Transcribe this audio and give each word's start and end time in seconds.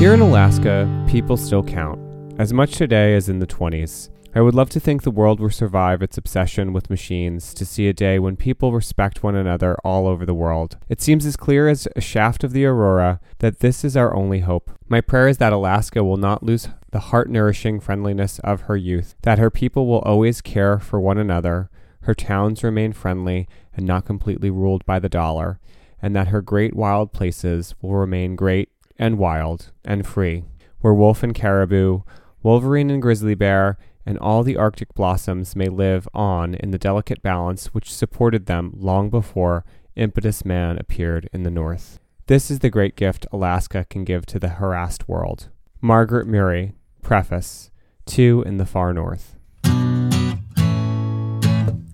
Here 0.00 0.14
in 0.14 0.20
Alaska, 0.20 0.88
people 1.06 1.36
still 1.36 1.62
count, 1.62 2.00
as 2.40 2.54
much 2.54 2.76
today 2.76 3.14
as 3.14 3.28
in 3.28 3.38
the 3.38 3.46
20s. 3.46 4.08
I 4.34 4.40
would 4.40 4.54
love 4.54 4.70
to 4.70 4.80
think 4.80 5.02
the 5.02 5.10
world 5.10 5.40
will 5.40 5.50
survive 5.50 6.00
its 6.00 6.16
obsession 6.16 6.72
with 6.72 6.88
machines 6.88 7.52
to 7.52 7.66
see 7.66 7.86
a 7.86 7.92
day 7.92 8.18
when 8.18 8.34
people 8.34 8.72
respect 8.72 9.22
one 9.22 9.34
another 9.34 9.76
all 9.84 10.08
over 10.08 10.24
the 10.24 10.32
world. 10.32 10.78
It 10.88 11.02
seems 11.02 11.26
as 11.26 11.36
clear 11.36 11.68
as 11.68 11.86
a 11.96 12.00
shaft 12.00 12.44
of 12.44 12.54
the 12.54 12.64
aurora 12.64 13.20
that 13.40 13.58
this 13.60 13.84
is 13.84 13.94
our 13.94 14.16
only 14.16 14.40
hope. 14.40 14.70
My 14.88 15.02
prayer 15.02 15.28
is 15.28 15.36
that 15.36 15.52
Alaska 15.52 16.02
will 16.02 16.16
not 16.16 16.42
lose 16.42 16.70
the 16.92 17.00
heart 17.00 17.28
nourishing 17.28 17.78
friendliness 17.78 18.38
of 18.38 18.62
her 18.62 18.78
youth, 18.78 19.16
that 19.20 19.38
her 19.38 19.50
people 19.50 19.86
will 19.86 19.98
always 19.98 20.40
care 20.40 20.78
for 20.78 20.98
one 20.98 21.18
another, 21.18 21.68
her 22.04 22.14
towns 22.14 22.64
remain 22.64 22.94
friendly 22.94 23.46
and 23.76 23.84
not 23.84 24.06
completely 24.06 24.48
ruled 24.48 24.82
by 24.86 24.98
the 24.98 25.10
dollar, 25.10 25.60
and 26.00 26.16
that 26.16 26.28
her 26.28 26.40
great 26.40 26.74
wild 26.74 27.12
places 27.12 27.74
will 27.82 27.96
remain 27.96 28.34
great 28.34 28.70
and 29.00 29.18
wild 29.18 29.72
and 29.82 30.06
free, 30.06 30.44
where 30.80 30.92
wolf 30.92 31.22
and 31.22 31.34
caribou, 31.34 32.02
wolverine 32.42 32.90
and 32.90 33.00
grizzly 33.00 33.34
bear, 33.34 33.78
and 34.04 34.18
all 34.18 34.42
the 34.42 34.58
Arctic 34.58 34.94
blossoms 34.94 35.56
may 35.56 35.68
live 35.68 36.06
on 36.12 36.54
in 36.54 36.70
the 36.70 36.78
delicate 36.78 37.22
balance 37.22 37.68
which 37.68 37.92
supported 37.92 38.44
them 38.44 38.72
long 38.76 39.08
before 39.08 39.64
impetus 39.96 40.44
man 40.44 40.78
appeared 40.78 41.28
in 41.32 41.44
the 41.44 41.50
north. 41.50 41.98
This 42.26 42.50
is 42.50 42.58
the 42.58 42.68
great 42.68 42.94
gift 42.94 43.26
Alaska 43.32 43.86
can 43.88 44.04
give 44.04 44.26
to 44.26 44.38
the 44.38 44.50
harassed 44.50 45.08
world. 45.08 45.48
Margaret 45.80 46.26
Murie, 46.26 46.74
Preface, 47.02 47.70
Two 48.04 48.42
in 48.46 48.58
the 48.58 48.66
Far 48.66 48.92
North. 48.92 49.36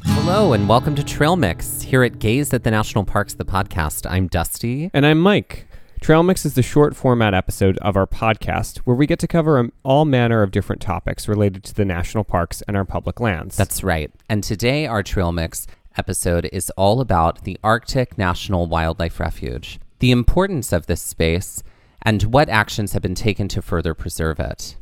Hello, 0.04 0.52
and 0.52 0.68
welcome 0.68 0.96
to 0.96 1.04
Trail 1.04 1.36
Mix 1.36 1.82
here 1.82 2.02
at 2.02 2.18
Gaze 2.18 2.52
at 2.52 2.64
the 2.64 2.70
National 2.72 3.04
Parks, 3.04 3.34
the 3.34 3.44
podcast. 3.44 4.10
I'm 4.10 4.26
Dusty. 4.26 4.90
And 4.92 5.06
I'm 5.06 5.20
Mike. 5.20 5.68
Trail 6.00 6.22
Mix 6.22 6.44
is 6.46 6.54
the 6.54 6.62
short 6.62 6.94
format 6.94 7.34
episode 7.34 7.78
of 7.78 7.96
our 7.96 8.06
podcast 8.06 8.78
where 8.78 8.94
we 8.94 9.06
get 9.06 9.18
to 9.20 9.26
cover 9.26 9.58
um, 9.58 9.72
all 9.82 10.04
manner 10.04 10.42
of 10.42 10.52
different 10.52 10.80
topics 10.80 11.26
related 11.26 11.64
to 11.64 11.74
the 11.74 11.84
national 11.84 12.22
parks 12.22 12.62
and 12.68 12.76
our 12.76 12.84
public 12.84 13.18
lands. 13.18 13.56
That's 13.56 13.82
right. 13.82 14.12
And 14.28 14.44
today, 14.44 14.86
our 14.86 15.02
Trail 15.02 15.32
Mix 15.32 15.66
episode 15.98 16.48
is 16.52 16.70
all 16.76 17.00
about 17.00 17.42
the 17.42 17.58
Arctic 17.64 18.16
National 18.18 18.66
Wildlife 18.66 19.18
Refuge, 19.18 19.80
the 19.98 20.12
importance 20.12 20.72
of 20.72 20.86
this 20.86 21.02
space, 21.02 21.62
and 22.02 22.22
what 22.24 22.48
actions 22.48 22.92
have 22.92 23.02
been 23.02 23.16
taken 23.16 23.48
to 23.48 23.62
further 23.62 23.94
preserve 23.94 24.38
it. 24.38 24.76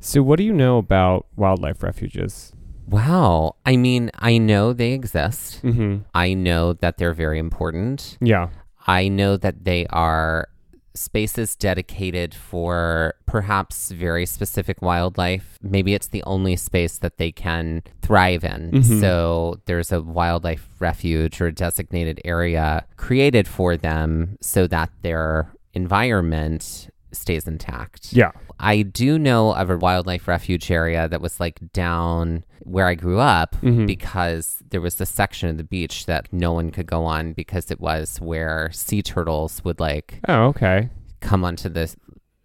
so, 0.00 0.22
what 0.22 0.36
do 0.36 0.44
you 0.44 0.52
know 0.52 0.76
about 0.76 1.26
wildlife 1.36 1.82
refuges? 1.82 2.52
Wow. 2.86 3.56
I 3.64 3.76
mean, 3.76 4.10
I 4.18 4.36
know 4.38 4.72
they 4.72 4.92
exist. 4.92 5.62
Mm-hmm. 5.62 6.02
I 6.14 6.34
know 6.34 6.74
that 6.74 6.98
they're 6.98 7.14
very 7.14 7.38
important. 7.38 8.18
Yeah. 8.20 8.50
I 8.86 9.08
know 9.08 9.36
that 9.38 9.64
they 9.64 9.86
are 9.88 10.48
spaces 10.96 11.54
dedicated 11.54 12.34
for 12.34 13.14
perhaps 13.26 13.90
very 13.90 14.26
specific 14.26 14.82
wildlife. 14.82 15.58
Maybe 15.62 15.94
it's 15.94 16.08
the 16.08 16.22
only 16.24 16.56
space 16.56 16.98
that 16.98 17.18
they 17.18 17.32
can 17.32 17.82
thrive 18.02 18.44
in. 18.44 18.70
Mhm. 18.72 19.00
So 19.00 19.60
there's 19.66 19.92
a 19.92 20.02
wildlife 20.02 20.66
refuge 20.80 21.40
or 21.40 21.46
a 21.46 21.52
designated 21.52 22.20
area 22.24 22.84
created 22.96 23.46
for 23.46 23.76
them 23.76 24.36
so 24.40 24.66
that 24.66 24.90
their 25.02 25.52
environment 25.74 26.88
stays 27.12 27.46
intact. 27.46 28.12
Yeah. 28.12 28.32
I 28.58 28.82
do 28.82 29.18
know 29.18 29.52
of 29.54 29.68
a 29.70 29.76
wildlife 29.76 30.26
refuge 30.28 30.70
area 30.70 31.08
that 31.08 31.20
was 31.20 31.38
like 31.40 31.60
down 31.72 32.44
where 32.62 32.86
I 32.86 32.94
grew 32.94 33.18
up 33.20 33.56
Mhm. 33.62 33.86
because 33.86 34.62
there 34.70 34.80
was 34.80 34.96
this 34.96 35.10
section 35.10 35.48
of 35.48 35.56
the 35.56 35.64
beach 35.64 36.06
that 36.06 36.32
no 36.32 36.52
one 36.52 36.70
could 36.70 36.86
go 36.86 37.04
on 37.04 37.32
because 37.32 37.70
it 37.70 37.80
was 37.80 38.20
where 38.20 38.70
sea 38.72 39.02
turtles 39.02 39.62
would 39.64 39.78
like 39.78 40.20
Oh, 40.26 40.46
okay. 40.46 40.88
come 41.20 41.44
onto 41.44 41.68
the 41.68 41.94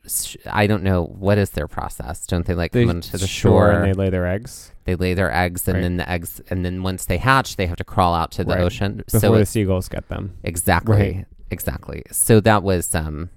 sh- 0.07 0.35
I 0.51 0.67
don't 0.67 0.83
know 0.83 1.03
what 1.05 1.37
is 1.37 1.51
their 1.51 1.67
process. 1.67 2.27
Don't 2.27 2.45
they 2.45 2.55
like 2.55 2.71
They 2.71 2.81
come 2.83 2.97
onto 2.97 3.17
the 3.17 3.27
shore 3.27 3.71
and 3.71 3.85
they 3.85 3.93
lay 3.93 4.09
their 4.09 4.27
eggs 4.27 4.71
they 4.83 4.95
lay 4.95 5.13
their 5.13 5.31
eggs 5.33 5.67
and 5.67 5.75
Right. 5.75 5.81
then 5.83 5.97
the 5.97 6.09
eggs 6.09 6.41
and 6.49 6.65
then 6.65 6.83
once 6.83 7.05
they 7.05 7.17
hatch 7.17 7.55
they 7.55 7.67
have 7.67 7.77
to 7.77 7.83
crawl 7.83 8.13
out 8.13 8.31
to 8.33 8.43
the 8.43 8.55
Right. 8.55 8.61
ocean. 8.61 9.03
before 9.05 9.19
so 9.19 9.37
the 9.37 9.45
seagulls 9.45 9.87
get 9.87 10.09
them. 10.09 10.33
exactly. 10.43 10.95
Right. 10.95 11.25
Exactly. 11.51 12.03
So 12.11 12.39
that 12.41 12.63
was 12.63 12.93
um 12.95 13.29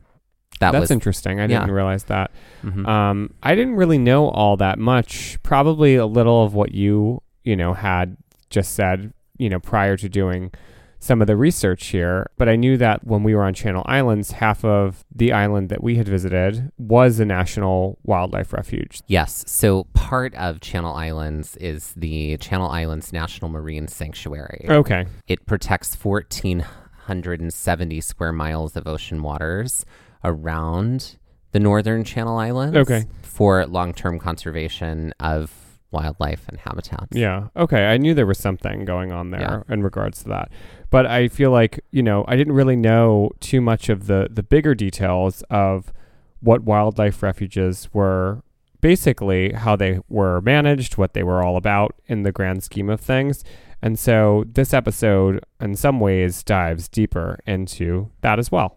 that 0.61 0.73
That's 0.73 0.83
was 0.83 0.91
interesting. 0.91 1.41
I 1.41 1.43
yeah. 1.43 1.61
didn't 1.61 1.73
realize 1.73 2.05
that. 2.05 2.31
mhm. 2.63 2.87
Um, 2.87 3.35
I 3.43 3.55
didn't 3.55 3.77
really 3.77 3.99
know 3.99 4.29
all 4.29 4.57
that 4.59 4.79
much. 4.79 5.39
Probably 5.43 5.97
a 5.97 6.07
little 6.07 6.45
of 6.45 6.55
what 6.55 6.73
you, 6.73 7.23
you 7.43 7.57
know, 7.57 7.75
had 7.75 8.17
just 8.51 8.75
said, 8.75 9.13
you 9.37 9.49
know, 9.51 9.59
prior 9.59 9.97
to 9.97 10.09
doing 10.09 10.53
some 11.05 11.21
of 11.21 11.27
the 11.27 11.37
research 11.37 11.89
here. 11.89 12.31
But 12.39 12.49
I 12.49 12.57
knew 12.57 12.79
that 12.79 13.07
when 13.07 13.23
we 13.25 13.35
were 13.35 13.45
on 13.45 13.53
Channel 13.53 13.83
Islands, 13.85 14.31
half 14.31 14.65
of 14.65 15.05
the 15.15 15.33
island 15.33 15.69
that 15.69 15.83
we 15.83 15.97
had 15.97 16.09
visited 16.09 16.73
was 16.79 17.21
a 17.21 17.27
national 17.27 17.99
wildlife 18.05 18.55
refuge. 18.55 19.01
Yes. 19.07 19.45
So 19.47 19.85
part 19.93 20.35
of 20.35 20.61
Channel 20.61 20.95
Islands 20.95 21.57
is 21.57 21.93
the 21.95 22.39
Channel 22.39 22.71
Islands 22.71 23.13
National 23.13 23.51
Marine 23.51 23.87
Sanctuary. 23.87 24.65
Okay. 24.69 25.05
It 25.29 25.45
protects 25.45 25.95
1,470 26.03 28.01
square 28.01 28.33
miles 28.33 28.75
of 28.75 28.87
ocean 28.87 29.23
waters 29.23 29.85
around 30.25 31.17
the 31.53 31.61
northern 31.61 32.03
Channel 32.05 32.37
Islands. 32.39 32.77
Okay. 32.77 33.05
For 33.23 33.67
long 33.67 33.93
term 33.93 34.19
conservation 34.19 35.13
of 35.21 35.53
wildlife 35.91 36.49
and 36.49 36.59
habitats. 36.59 37.17
Yeah. 37.17 37.49
Okay. 37.57 37.87
I 37.87 37.97
knew 37.99 38.15
there 38.15 38.27
was 38.27 38.39
something 38.39 38.85
going 38.85 39.13
on 39.13 39.31
there 39.31 39.65
Yeah. 39.69 39.73
in 39.75 39.83
regards 39.83 40.23
to 40.25 40.29
that. 40.31 40.51
But 40.91 41.07
I 41.07 41.29
feel 41.29 41.51
like, 41.51 41.81
you 41.91 42.03
know, 42.03 42.25
I 42.27 42.37
didn't 42.37 42.55
really 42.55 42.77
know 42.77 43.31
too 43.41 43.61
much 43.61 43.89
of 43.89 44.07
the 44.07 44.29
the 44.31 44.43
bigger 44.43 44.75
details 44.75 45.43
of 45.51 45.93
what 46.41 46.63
wildlife 46.63 47.23
refuges 47.23 47.89
were 47.93 48.43
basically 48.81 49.53
how 49.53 49.75
they 49.77 49.99
were 50.09 50.41
managed, 50.43 50.99
what 50.99 51.15
they 51.15 51.23
were 51.23 51.43
all 51.43 51.57
about 51.57 51.95
in 52.07 52.23
the 52.23 52.33
grand 52.33 52.63
scheme 52.63 52.91
of 52.91 53.01
things. 53.01 53.43
And 53.81 53.99
so 53.99 54.45
this 54.47 54.75
episode 54.75 55.43
in 55.61 55.75
some 55.75 56.01
ways 56.01 56.43
dives 56.43 56.89
deeper 56.89 57.39
into 57.47 58.11
that 58.21 58.39
as 58.39 58.53
well. 58.53 58.77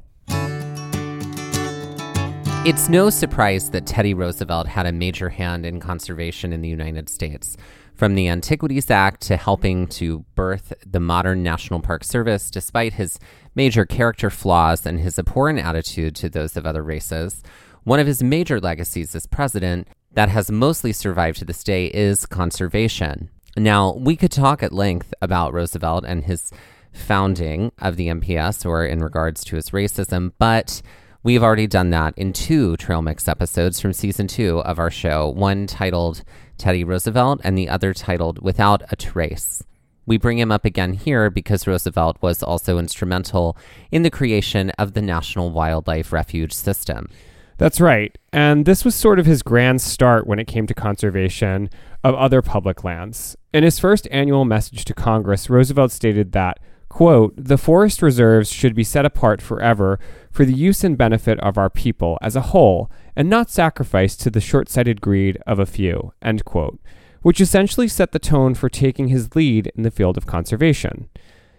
It's 2.67 2.89
no 2.89 3.09
surprise 3.09 3.69
that 3.69 3.85
Teddy 3.85 4.13
Roosevelt 4.13 4.67
had 4.67 4.85
a 4.85 4.91
major 4.91 5.29
hand 5.29 5.65
in 5.65 5.79
conservation 5.79 6.51
in 6.51 6.59
the 6.59 6.67
United 6.67 7.07
States. 7.07 7.55
from 7.95 8.13
the 8.15 8.27
Antiquities 8.27 8.91
Act 8.91 9.21
to 9.21 9.37
helping 9.37 9.87
to 9.87 10.25
birth 10.35 10.73
the 10.85 10.99
modern 10.99 11.43
National 11.43 11.79
Park 11.79 12.03
Service, 12.03 12.51
despite 12.51 12.93
his 12.93 13.19
major 13.55 13.85
character 13.85 14.29
flaws 14.29 14.85
and 14.85 14.99
his 14.99 15.17
abhorrent 15.17 15.59
attitude 15.59 16.13
to 16.17 16.29
those 16.29 16.57
of 16.57 16.65
other 16.65 16.83
races. 16.83 17.41
One 17.85 18.01
of 18.01 18.05
his 18.05 18.21
major 18.21 18.59
legacies 18.59 19.15
as 19.15 19.25
president 19.27 19.87
that 20.11 20.27
has 20.27 20.51
mostly 20.51 20.91
survived 20.91 21.39
to 21.39 21.45
this 21.45 21.63
day 21.63 21.85
is 21.85 22.25
conservation. 22.25 23.29
Now, 23.55 23.93
we 23.93 24.17
could 24.17 24.31
talk 24.31 24.61
at 24.61 24.73
length 24.73 25.13
about 25.21 25.53
Roosevelt 25.53 26.03
and 26.05 26.25
his 26.25 26.51
founding 26.91 27.71
of 27.79 27.95
the 27.95 28.09
NPS 28.09 28.65
or 28.65 28.85
in 28.85 28.99
regards 28.99 29.45
to 29.45 29.55
his 29.55 29.69
racism, 29.69 30.33
but 30.37 30.81
we've 31.23 31.43
already 31.43 31.67
done 31.67 31.89
that 31.91 32.13
in 32.17 32.33
two 32.33 32.77
Trail 32.77 33.01
Mix 33.01 33.27
episodes 33.27 33.79
from 33.79 33.93
season 33.93 34.27
two 34.27 34.59
of 34.59 34.79
our 34.79 34.91
show, 34.91 35.29
one 35.29 35.67
titled 35.67 36.23
Teddy 36.57 36.83
Roosevelt 36.83 37.41
and 37.43 37.57
the 37.57 37.69
other 37.69 37.93
titled 37.93 38.41
Without 38.41 38.81
a 38.91 38.95
Trace. 38.95 39.63
We 40.05 40.17
bring 40.17 40.39
him 40.39 40.51
up 40.51 40.63
again 40.63 40.93
here 40.93 41.29
because 41.29 41.67
Roosevelt 41.67 42.17
was 42.21 42.41
also 42.41 42.77
instrumental 42.77 43.57
in 43.91 44.03
the 44.03 44.09
creation 44.09 44.69
of 44.71 44.93
the 44.93 45.01
National 45.01 45.49
Wildlife 45.49 46.13
Refuge 46.13 46.53
System. 46.53 47.09
That's 47.57 47.81
right. 47.81 48.17
And 48.31 48.65
this 48.65 48.85
was 48.85 48.95
sort 48.95 49.19
of 49.19 49.25
his 49.25 49.41
grand 49.41 49.81
start 49.81 50.27
when 50.27 50.39
it 50.39 50.47
came 50.47 50.67
to 50.67 50.73
conservation 50.73 51.69
of 52.03 52.15
other 52.15 52.41
public 52.41 52.83
lands. 52.83 53.35
In 53.51 53.63
his 53.63 53.79
first 53.79 54.07
annual 54.11 54.45
message 54.45 54.85
to 54.85 54.93
Congress, 54.93 55.49
Roosevelt 55.49 55.91
stated 55.91 56.31
that, 56.33 56.59
quote, 56.89 57.33
the 57.37 57.57
forest 57.57 58.01
reserves 58.01 58.51
should 58.51 58.75
be 58.75 58.83
set 58.83 59.05
apart 59.05 59.41
forever 59.41 59.99
for 60.31 60.45
the 60.45 60.53
use 60.53 60.83
and 60.83 60.97
benefit 60.97 61.39
of 61.41 61.57
our 61.57 61.69
people 61.69 62.17
as 62.21 62.35
a 62.35 62.41
whole 62.41 62.91
and 63.15 63.29
not 63.29 63.49
sacrificed 63.49 64.21
to 64.21 64.29
the 64.29 64.41
short 64.41 64.69
sighted 64.69 65.01
greed 65.01 65.37
of 65.45 65.59
a 65.59 65.65
few, 65.65 66.13
end 66.21 66.45
quote 66.45 66.79
which 67.27 67.41
essentially 67.41 67.89
set 67.89 68.13
the 68.13 68.19
tone 68.19 68.53
for 68.53 68.69
taking 68.69 69.09
his 69.09 69.35
lead 69.35 69.69
in 69.75 69.83
the 69.83 69.91
field 69.91 70.17
of 70.17 70.25
conservation. 70.25 71.09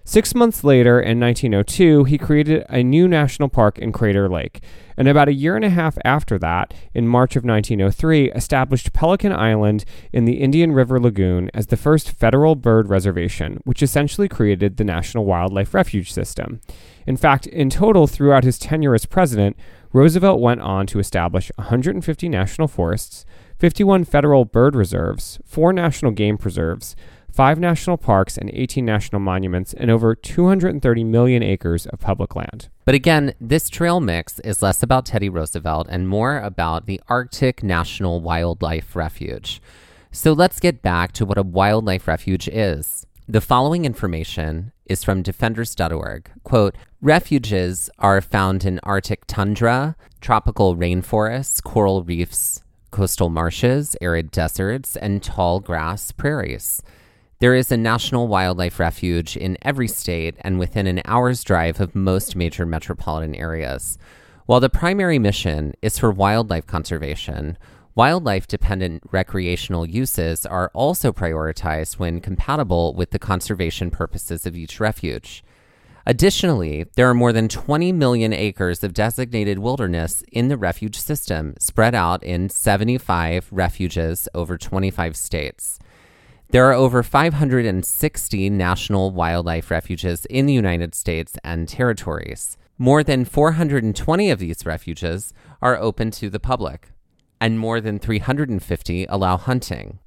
Six 0.09 0.35
months 0.35 0.65
later, 0.65 0.99
in 0.99 1.21
1902, 1.21 2.05
he 2.05 2.17
created 2.17 2.65
a 2.71 2.83
new 2.83 3.07
national 3.07 3.51
park 3.51 3.79
in 3.79 3.93
Crater 3.93 4.27
Lake, 4.27 4.63
and 4.97 5.07
about 5.07 5.29
a 5.29 5.35
year 5.35 5.55
and 5.55 5.67
a 5.67 5.69
half 5.69 5.99
after 6.03 6.39
that, 6.39 6.73
in 6.95 7.07
March 7.07 7.37
of 7.37 7.45
1903, 7.45 8.33
established 8.33 8.95
Pelican 8.95 9.35
Island 9.35 9.85
in 10.11 10.25
the 10.25 10.41
Indian 10.41 10.73
River 10.73 10.99
Lagoon 10.99 11.51
as 11.53 11.67
the 11.67 11.77
first 11.77 12.11
federal 12.11 12.55
bird 12.55 12.89
reservation, 12.89 13.61
which 13.65 13.83
essentially 13.83 14.31
created 14.31 14.79
the 14.79 14.83
National 14.83 15.27
Wildlife 15.27 15.75
Refuge 15.75 16.11
System. 16.11 16.63
In 17.07 17.19
fact, 17.19 17.47
in 17.47 17.69
total, 17.69 18.07
throughout 18.07 18.45
his 18.45 18.59
tenure 18.59 18.95
as 18.95 19.05
president, 19.05 19.59
Roosevelt 19.93 20.41
went 20.41 20.63
on 20.63 20.87
to 20.87 21.01
establish 21.01 21.53
150 21.57 22.31
national 22.31 22.69
forests, 22.69 23.27
51 23.59 24.05
federal 24.05 24.47
bird 24.47 24.75
reserves, 24.75 25.39
4 25.45 25.75
national 25.75 26.13
game 26.13 26.39
preserves, 26.39 26.97
5 27.33 27.61
national 27.61 27.97
parks, 27.97 28.37
and 28.37 28.51
18 28.53 28.85
national 28.85 29.21
monuments, 29.21 29.73
and 29.75 29.91
over 29.91 30.15
230 30.15 31.05
million 31.05 31.43
acres 31.43 31.87
of 31.87 32.01
public 32.01 32.35
land. 32.35 32.69
But 32.85 32.95
again, 32.95 33.35
this 33.41 33.69
trail 33.69 34.01
mix 34.01 34.41
is 34.41 34.63
less 34.63 34.83
about 34.83 35.07
Teddy 35.07 35.29
Roosevelt 35.29 35.87
and 35.91 36.09
more 36.09 36.39
about 36.39 36.87
the 36.87 37.01
Arctic 37.09 37.63
National 37.63 38.21
Wildlife 38.21 38.97
Refuge. 38.97 39.61
So 40.11 40.33
let's 40.33 40.59
get 40.59 40.83
back 40.83 41.13
to 41.13 41.25
what 41.25 41.39
a 41.39 41.43
wildlife 41.43 42.09
refuge 42.09 42.49
is. 42.49 43.07
The 43.29 43.43
following 43.43 43.85
information 43.85 44.73
is 44.87 45.05
from 45.05 45.23
defenders.org. 45.23 46.31
Quote, 46.45 46.77
refuges 47.03 47.91
are 47.99 48.23
found 48.23 48.65
in 48.65 48.81
Arctic 48.83 49.27
tundra, 49.27 49.97
tropical 50.23 50.77
rainforests, 50.77 51.63
coral 51.63 52.03
reefs, 52.03 52.65
coastal 52.91 53.29
marshes, 53.29 53.97
arid 54.01 54.31
deserts, 54.31 54.97
and 54.97 55.23
tall 55.23 55.61
grass 55.61 56.11
prairies. 56.11 56.83
There 57.41 57.55
is 57.55 57.71
a 57.71 57.77
national 57.77 58.27
wildlife 58.27 58.81
refuge 58.81 59.37
in 59.37 59.59
every 59.63 59.87
state 59.87 60.35
and 60.41 60.59
within 60.59 60.89
an 60.89 61.03
hour's 61.05 61.45
drive 61.45 61.81
of 61.81 61.95
most 61.95 62.35
major 62.35 62.67
metropolitan 62.67 63.37
areas. 63.37 63.97
While 64.47 64.59
the 64.59 64.69
primary 64.69 65.21
mission 65.21 65.75
is 65.81 66.01
for 66.01 66.11
wildlife 66.11 66.67
conservation, 66.67 67.57
wildlife 67.95 68.49
dependent 68.49 69.05
recreational 69.13 69.87
uses 69.87 70.47
are 70.47 70.73
also 70.75 71.13
prioritized 71.13 72.01
when 72.01 72.21
compatible 72.21 72.93
with 72.95 73.11
the 73.13 73.21
conservation 73.21 73.93
purposes 73.93 74.45
of 74.45 74.57
each 74.57 74.81
refuge. 74.81 75.45
Additionally, 76.07 76.87
there 76.97 77.09
are 77.09 77.15
more 77.15 77.33
than 77.33 77.47
20 77.47 77.93
million 77.93 78.33
acres 78.33 78.83
of 78.83 78.95
designated 78.95 79.61
wilderness 79.61 80.25
in 80.33 80.49
the 80.49 80.57
refuge 80.57 80.99
system, 80.99 81.55
spread 81.61 81.95
out 81.95 82.21
in 82.25 82.49
75 82.49 83.47
refuges 83.53 84.29
over 84.35 84.59
25 84.59 85.17
states. 85.17 85.79
There 86.51 86.65
are 86.65 86.73
over 86.73 87.03
560 87.03 88.49
national 88.49 89.11
wildlife 89.11 89.71
refuges 89.71 90.25
in 90.31 90.47
the 90.47 90.55
United 90.55 90.95
States 90.95 91.37
and 91.45 91.69
territories. 91.69 92.57
More 92.79 93.05
than 93.05 93.27
420 93.27 94.31
of 94.31 94.39
these 94.39 94.65
refuges 94.65 95.35
are 95.61 95.77
open 95.77 96.11
to 96.13 96.31
the 96.31 96.41
public, 96.41 96.89
and 97.39 97.59
more 97.59 97.83
than 97.83 97.99
350 97.99 99.05
allow 99.11 99.37
hunting. 99.37 99.99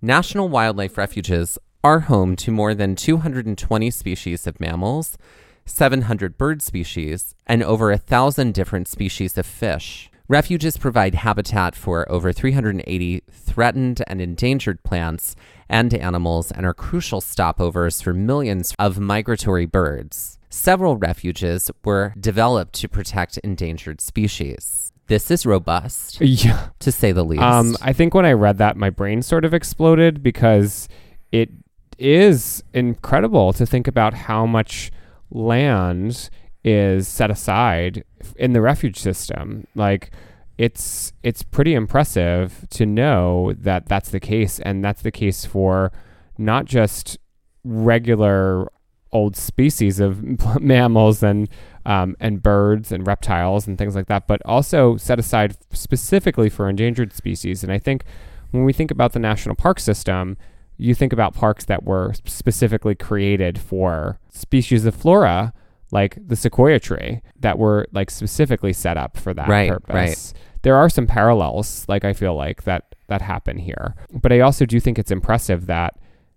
National 0.00 0.48
wildlife 0.48 0.96
refuges 0.96 1.58
are 1.84 2.00
home 2.00 2.36
to 2.36 2.50
more 2.50 2.72
than 2.72 2.96
220 2.96 3.90
species 3.90 4.46
of 4.46 4.60
mammals, 4.60 5.18
700 5.66 6.38
bird 6.38 6.62
species, 6.62 7.34
and 7.46 7.62
over 7.62 7.92
a 7.92 7.98
thousand 7.98 8.54
different 8.54 8.88
species 8.88 9.36
of 9.36 9.44
fish. 9.44 10.10
Refuges 10.36 10.78
provide 10.78 11.14
habitat 11.14 11.76
for 11.76 12.10
over 12.10 12.32
380 12.32 13.22
threatened 13.30 14.02
and 14.06 14.18
endangered 14.18 14.82
plants 14.82 15.36
and 15.68 15.92
animals 15.92 16.50
and 16.50 16.64
are 16.64 16.72
crucial 16.72 17.20
stopovers 17.20 18.02
for 18.02 18.14
millions 18.14 18.74
of 18.78 18.98
migratory 18.98 19.66
birds. 19.66 20.38
Several 20.48 20.96
refuges 20.96 21.70
were 21.84 22.14
developed 22.18 22.72
to 22.76 22.88
protect 22.88 23.36
endangered 23.44 24.00
species. 24.00 24.90
This 25.06 25.30
is 25.30 25.44
robust, 25.44 26.18
Yeah. 26.22 26.68
to 26.78 26.90
say 26.90 27.12
the 27.12 27.26
least. 27.26 27.42
Um, 27.42 27.76
I 27.82 27.92
think 27.92 28.14
when 28.14 28.24
I 28.24 28.32
read 28.32 28.56
that, 28.56 28.78
my 28.78 28.88
brain 28.88 29.20
sort 29.20 29.44
of 29.44 29.52
exploded 29.52 30.22
because 30.22 30.88
it 31.30 31.50
is 31.98 32.64
incredible 32.72 33.52
to 33.52 33.66
think 33.66 33.86
about 33.86 34.14
how 34.14 34.46
much 34.46 34.90
land 35.30 36.30
is 36.64 37.08
set 37.08 37.30
aside 37.30 38.04
in 38.36 38.52
the 38.52 38.60
refuge 38.60 38.98
system. 38.98 39.66
Like, 39.74 40.10
it's 40.58 41.12
it's 41.22 41.42
pretty 41.42 41.74
impressive 41.74 42.66
to 42.70 42.86
know 42.86 43.52
that 43.58 43.86
that's 43.86 44.10
the 44.10 44.20
case, 44.20 44.60
and 44.60 44.84
that's 44.84 45.02
the 45.02 45.10
case 45.10 45.44
for 45.44 45.92
not 46.38 46.66
just 46.66 47.18
regular 47.64 48.70
old 49.12 49.36
species 49.36 50.00
of 50.00 50.22
mammals 50.60 51.22
and 51.22 51.48
um, 51.84 52.16
and 52.20 52.42
birds 52.42 52.92
and 52.92 53.06
reptiles 53.06 53.66
and 53.66 53.76
things 53.76 53.94
like 53.94 54.06
that, 54.06 54.26
but 54.26 54.40
also 54.44 54.96
set 54.96 55.18
aside 55.18 55.56
specifically 55.72 56.48
for 56.48 56.68
endangered 56.68 57.12
species. 57.12 57.62
And 57.62 57.72
I 57.72 57.78
think 57.78 58.04
when 58.52 58.64
we 58.64 58.72
think 58.72 58.90
about 58.90 59.12
the 59.12 59.18
national 59.18 59.56
park 59.56 59.80
system, 59.80 60.36
you 60.76 60.94
think 60.94 61.12
about 61.12 61.34
parks 61.34 61.64
that 61.64 61.82
were 61.82 62.12
specifically 62.24 62.94
created 62.94 63.58
for 63.58 64.18
species 64.30 64.84
of 64.84 64.94
flora 64.94 65.52
like 65.92 66.18
the 66.26 66.34
sequoia 66.34 66.80
tree 66.80 67.20
that 67.38 67.58
were 67.58 67.86
like 67.92 68.10
specifically 68.10 68.72
set 68.72 68.96
up 68.96 69.16
for 69.16 69.32
that 69.34 69.46
Right, 69.48 69.70
purpose. 69.70 69.94
right. 69.94 70.32
There 70.62 70.74
are 70.76 70.88
some 70.88 71.06
parallels, 71.06 71.84
like 71.88 72.04
I 72.04 72.12
feel 72.12 72.34
like 72.34 72.64
that 72.64 72.94
that 73.08 73.22
happen 73.22 73.58
here. 73.58 73.94
But 74.12 74.32
I 74.32 74.40
also 74.40 74.64
do 74.66 74.80
think 74.80 74.98
it's 74.98 75.10
impressive 75.10 75.66
that 75.66 75.94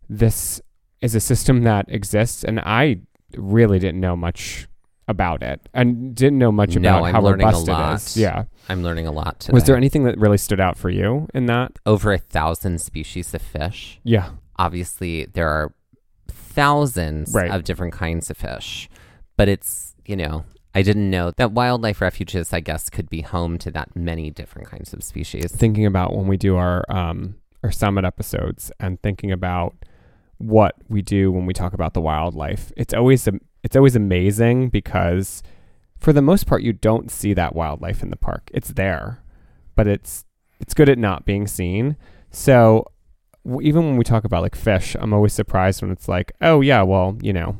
this 0.10 0.62
is 1.02 1.16
a 1.16 1.20
system 1.20 1.64
that 1.64 1.86
exists 1.90 2.44
and 2.44 2.60
I 2.60 3.00
really 3.38 3.80
didn't 3.80 4.00
know 4.02 4.16
much 4.16 4.68
about 5.08 5.44
it 5.44 5.70
and 5.74 6.16
didn't 6.16 6.40
know 6.40 6.52
much 6.52 6.76
about 6.76 7.04
I'm 7.04 7.14
how 7.14 7.22
robust 7.22 7.68
it 7.68 7.72
is. 7.94 8.18
Yeah. 8.18 8.46
I'm 8.68 8.82
learning 8.82 9.06
a 9.06 9.12
lot 9.12 9.40
today. 9.40 9.54
Was 9.54 9.64
there 9.66 9.78
anything 9.78 10.04
that 10.06 10.18
really 10.18 10.38
stood 10.40 10.60
out 10.60 10.78
for 10.78 10.90
you 10.90 11.28
in 11.34 11.46
that? 11.46 11.74
over 11.86 12.12
a 12.12 12.18
thousand 12.18 12.82
species 12.82 13.34
of 13.34 13.42
fish? 13.42 14.00
Yeah. 14.04 14.30
obviously 14.58 15.26
there 15.34 15.48
are 15.50 15.74
thousands 16.30 17.34
Right. 17.34 17.52
of 17.52 17.64
different 17.64 17.94
kinds 17.94 18.30
of 18.30 18.38
fish, 18.38 18.90
but 19.38 19.48
it's, 19.48 19.96
you 20.06 20.16
know, 20.16 20.46
I 20.74 20.82
didn't 20.82 21.10
know 21.10 21.32
that 21.32 21.54
wildlife 21.54 22.02
refuges, 22.02 22.52
I 22.52 22.60
guess, 22.60 22.90
could 22.90 23.10
be 23.10 23.22
home 23.22 23.58
to 23.60 23.72
that 23.72 23.96
many 23.96 24.30
different 24.30 24.68
kinds 24.68 24.94
of 24.94 25.04
species. 25.04 25.52
thinking 25.52 25.86
about 25.86 26.16
when 26.16 26.28
we 26.28 26.38
do 26.38 26.58
our 26.58 26.84
um 26.90 27.36
our 27.64 27.72
summit 27.72 28.06
episodes 28.06 28.72
and 28.80 29.02
thinking 29.02 29.32
about 29.32 29.74
what 30.38 30.76
we 30.90 31.02
do 31.02 31.32
when 31.32 31.46
we 31.46 31.54
talk 31.54 31.74
about 31.74 31.94
the 31.94 32.02
wildlife. 32.02 32.72
It's 32.76 32.94
always 32.94 33.28
it's 33.64 33.76
always 33.76 33.96
amazing 33.96 34.70
because 34.70 35.42
for 35.98 36.14
the 36.14 36.22
most 36.22 36.46
part 36.46 36.62
you 36.62 36.74
don't 36.74 37.10
see 37.10 37.34
that 37.34 37.56
wildlife 37.56 38.04
in 38.04 38.10
the 38.10 38.18
park. 38.18 38.52
It's 38.54 38.70
there, 38.70 39.24
but 39.76 39.88
it's 39.88 40.26
it's 40.60 40.74
good 40.74 40.90
at 40.90 40.98
not 40.98 41.26
being 41.26 41.48
seen. 41.48 41.96
So 42.32 42.86
even 43.62 43.86
when 43.86 43.98
we 43.98 44.04
talk 44.04 44.26
about 44.26 44.42
like 44.42 44.56
fish, 44.56 44.96
I'm 45.00 45.14
always 45.14 45.34
surprised 45.34 45.82
when 45.82 45.92
it's 45.92 46.08
like, 46.08 46.34
"Oh 46.42 46.62
yeah, 46.62 46.82
well, 46.82 47.18
you 47.22 47.32
know, 47.34 47.58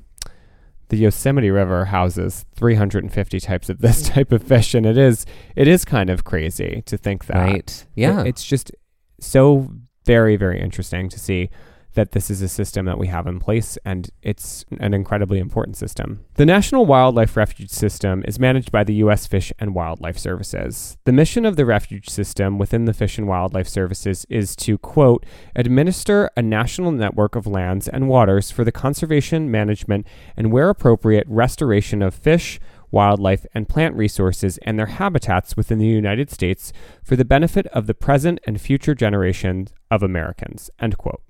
the 0.90 0.98
Yosemite 0.98 1.50
River 1.50 1.86
houses 1.86 2.46
350 2.56 3.40
types 3.40 3.70
of 3.70 3.80
this 3.80 4.02
type 4.10 4.32
of 4.32 4.44
fish 4.44 4.74
and 4.74 4.86
it 4.86 4.98
is 4.98 5.26
it 5.56 5.68
is 5.68 5.84
kind 5.86 6.10
of 6.10 6.24
crazy 6.24 6.84
to 6.86 6.98
think 6.98 7.26
that 7.26 7.38
Right. 7.38 7.86
Yeah. 7.96 8.22
it- 8.22 8.28
it's 8.28 8.44
just 8.46 8.72
so 9.20 9.72
very, 10.06 10.36
very 10.36 10.62
interesting 10.62 11.10
to 11.10 11.20
see 11.20 11.50
that 11.96 12.12
this 12.12 12.30
is 12.30 12.42
a 12.42 12.48
system 12.48 12.86
that 12.86 12.98
we 12.98 13.08
have 13.08 13.28
in 13.28 13.40
place 13.40 13.78
and 13.84 14.10
it's 14.22 14.64
an 14.80 14.94
incredibly 14.94 15.40
important 15.40 15.76
system. 15.76 16.24
The 16.36 16.46
National 16.46 16.86
Wildlife 16.86 17.36
Refuge 17.36 17.70
System 17.70 18.24
is 18.28 18.40
managed 18.40 18.72
by 18.72 18.84
the 18.84 18.94
U.S. 18.96 19.26
Fish 19.26 19.52
and 19.60 19.74
Wildlife 19.74 20.18
Services. 20.18 20.98
The 21.06 21.12
mission 21.12 21.46
of 21.46 21.56
the 21.56 21.66
refuge 21.66 22.10
system 22.10 22.58
within 22.58 22.86
the 22.86 22.94
Fish 22.94 23.18
and 23.18 23.28
Wildlife 23.28 23.68
Services 23.68 24.26
is 24.30 24.56
to, 24.58 24.78
quote, 24.78 25.26
administer 25.56 26.30
a 26.38 26.42
national 26.42 26.92
network 26.92 27.36
of 27.36 27.48
lands 27.48 27.88
and 27.88 28.08
waters 28.08 28.52
for 28.52 28.64
the 28.64 28.72
conservation, 28.72 29.50
management, 29.50 30.06
and 30.38 30.52
where 30.52 30.70
appropriate, 30.70 31.26
restoration 31.28 32.02
of 32.02 32.14
fish, 32.14 32.60
wildlife, 32.92 33.46
and 33.54 33.68
plant 33.68 33.96
resources 33.96 34.58
and 34.60 34.80
their 34.80 34.86
habitats 34.86 35.58
within 35.58 35.80
the 35.80 35.86
United 35.86 36.30
States 36.30 36.72
for 37.04 37.16
the 37.16 37.26
benefit 37.26 37.68
of 37.68 37.88
the 37.88 37.94
present 37.94 38.40
and 38.46 38.62
future 38.62 38.96
generations 38.96 39.74
of 39.92 40.04
Americans, 40.04 40.70
end 40.80 40.98
quote. 40.98 41.22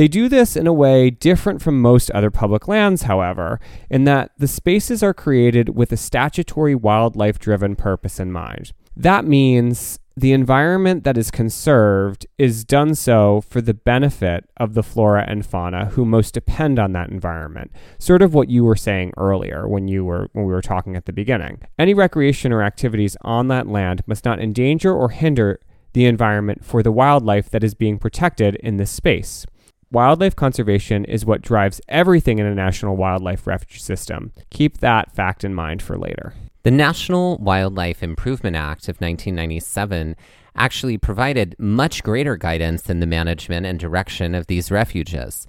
They 0.00 0.08
do 0.08 0.30
this 0.30 0.56
in 0.56 0.66
a 0.66 0.72
way 0.72 1.10
different 1.10 1.60
from 1.60 1.82
most 1.82 2.10
other 2.12 2.30
public 2.30 2.66
lands, 2.66 3.02
however, 3.02 3.60
in 3.90 4.04
that 4.04 4.30
the 4.38 4.48
spaces 4.48 5.02
are 5.02 5.12
created 5.12 5.76
with 5.76 5.92
a 5.92 5.98
statutory 5.98 6.74
wildlife 6.74 7.38
driven 7.38 7.76
purpose 7.76 8.18
in 8.18 8.32
mind. 8.32 8.72
That 8.96 9.26
means 9.26 9.98
the 10.16 10.32
environment 10.32 11.04
that 11.04 11.18
is 11.18 11.30
conserved 11.30 12.26
is 12.38 12.64
done 12.64 12.94
so 12.94 13.42
for 13.42 13.60
the 13.60 13.74
benefit 13.74 14.48
of 14.56 14.72
the 14.72 14.82
flora 14.82 15.26
and 15.28 15.44
fauna 15.44 15.90
who 15.90 16.06
most 16.06 16.32
depend 16.32 16.78
on 16.78 16.92
that 16.92 17.10
environment. 17.10 17.70
Sort 17.98 18.22
of 18.22 18.32
what 18.32 18.48
you 18.48 18.64
were 18.64 18.76
saying 18.76 19.12
earlier 19.18 19.68
when 19.68 19.86
you 19.86 20.06
were 20.06 20.30
when 20.32 20.46
we 20.46 20.52
were 20.54 20.62
talking 20.62 20.96
at 20.96 21.04
the 21.04 21.12
beginning. 21.12 21.60
Any 21.78 21.92
recreation 21.92 22.54
or 22.54 22.62
activities 22.62 23.18
on 23.20 23.48
that 23.48 23.66
land 23.66 24.02
must 24.06 24.24
not 24.24 24.40
endanger 24.40 24.94
or 24.94 25.10
hinder 25.10 25.60
the 25.92 26.06
environment 26.06 26.64
for 26.64 26.82
the 26.82 26.90
wildlife 26.90 27.50
that 27.50 27.62
is 27.62 27.74
being 27.74 27.98
protected 27.98 28.54
in 28.54 28.78
this 28.78 28.90
space. 28.90 29.44
Wildlife 29.92 30.36
conservation 30.36 31.04
is 31.04 31.26
what 31.26 31.42
drives 31.42 31.80
everything 31.88 32.38
in 32.38 32.46
a 32.46 32.54
national 32.54 32.96
wildlife 32.96 33.44
refuge 33.44 33.82
system. 33.82 34.32
Keep 34.50 34.78
that 34.78 35.12
fact 35.12 35.42
in 35.42 35.52
mind 35.52 35.82
for 35.82 35.98
later. 35.98 36.32
The 36.62 36.70
National 36.70 37.38
Wildlife 37.38 38.00
Improvement 38.00 38.54
Act 38.54 38.84
of 38.84 39.00
1997 39.00 40.14
actually 40.54 40.96
provided 40.96 41.56
much 41.58 42.04
greater 42.04 42.36
guidance 42.36 42.88
in 42.88 43.00
the 43.00 43.06
management 43.06 43.66
and 43.66 43.80
direction 43.80 44.36
of 44.36 44.46
these 44.46 44.70
refuges. 44.70 45.48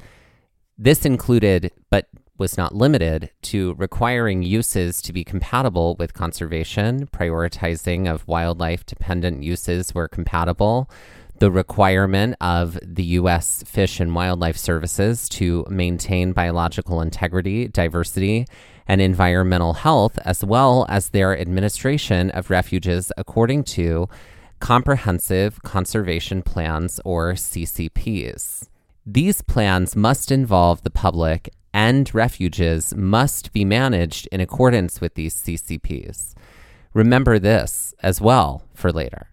This 0.75 1.05
included, 1.05 1.71
but 1.91 2.07
was 2.39 2.57
not 2.57 2.73
limited 2.73 3.29
to 3.43 3.75
requiring 3.75 4.41
uses 4.41 5.03
to 5.03 5.13
be 5.13 5.23
compatible 5.23 5.95
with 5.99 6.15
conservation, 6.15 7.05
prioritizing 7.05 8.11
of 8.11 8.27
wildlife 8.27 8.87
dependent 8.87 9.43
uses 9.43 9.93
where 9.93 10.07
compatible, 10.07 10.89
the 11.41 11.49
requirement 11.49 12.35
of 12.39 12.77
the 12.83 13.03
U.S. 13.17 13.63
Fish 13.65 13.99
and 13.99 14.13
Wildlife 14.13 14.57
Services 14.57 15.27
to 15.29 15.65
maintain 15.67 16.33
biological 16.33 17.01
integrity, 17.01 17.67
diversity, 17.67 18.45
and 18.87 19.01
environmental 19.01 19.73
health, 19.73 20.19
as 20.23 20.45
well 20.45 20.85
as 20.87 21.09
their 21.09 21.35
administration 21.35 22.29
of 22.29 22.51
refuges 22.51 23.11
according 23.17 23.63
to 23.63 24.07
comprehensive 24.59 25.63
conservation 25.63 26.43
plans 26.43 27.01
or 27.03 27.33
CCPs. 27.33 28.67
These 29.03 29.41
plans 29.41 29.95
must 29.95 30.31
involve 30.31 30.83
the 30.83 30.91
public 30.91 31.49
and 31.73 32.13
refuges 32.13 32.93
must 32.93 33.51
be 33.51 33.65
managed 33.65 34.27
in 34.31 34.41
accordance 34.41 35.01
with 35.01 35.15
these 35.15 35.33
CCPs. 35.33 36.35
Remember 36.93 37.39
this 37.39 37.95
as 38.03 38.21
well 38.21 38.61
for 38.75 38.91
later. 38.91 39.27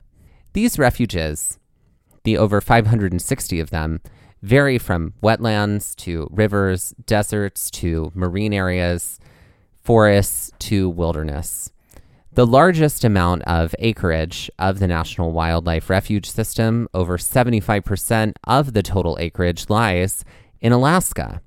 These 0.54 0.78
refuges 0.78 1.57
the 2.28 2.37
over 2.37 2.61
560 2.61 3.58
of 3.58 3.70
them 3.70 4.02
vary 4.42 4.76
from 4.76 5.14
wetlands 5.23 5.97
to 5.97 6.28
rivers, 6.30 6.94
deserts 7.06 7.70
to 7.70 8.12
marine 8.14 8.52
areas, 8.52 9.18
forests 9.80 10.52
to 10.58 10.90
wilderness. 10.90 11.73
The 12.35 12.47
largest 12.47 13.02
amount 13.02 13.44
of 13.44 13.75
acreage 13.78 14.50
of 14.58 14.78
the 14.78 14.87
National 14.87 15.32
Wildlife 15.32 15.88
Refuge 15.88 16.30
System, 16.30 16.87
over 16.92 17.16
75% 17.16 18.35
of 18.44 18.75
the 18.75 18.82
total 18.82 19.16
acreage, 19.18 19.70
lies 19.70 20.23
in 20.61 20.73
Alaska. 20.73 21.40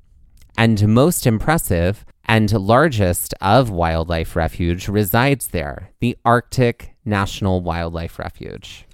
And 0.57 0.87
most 0.87 1.27
impressive 1.27 2.03
and 2.25 2.51
largest 2.51 3.35
of 3.39 3.69
wildlife 3.69 4.35
refuge 4.35 4.87
resides 4.87 5.49
there, 5.49 5.91
the 5.99 6.17
Arctic 6.25 6.95
National 7.05 7.61
Wildlife 7.61 8.17
Refuge. 8.17 8.87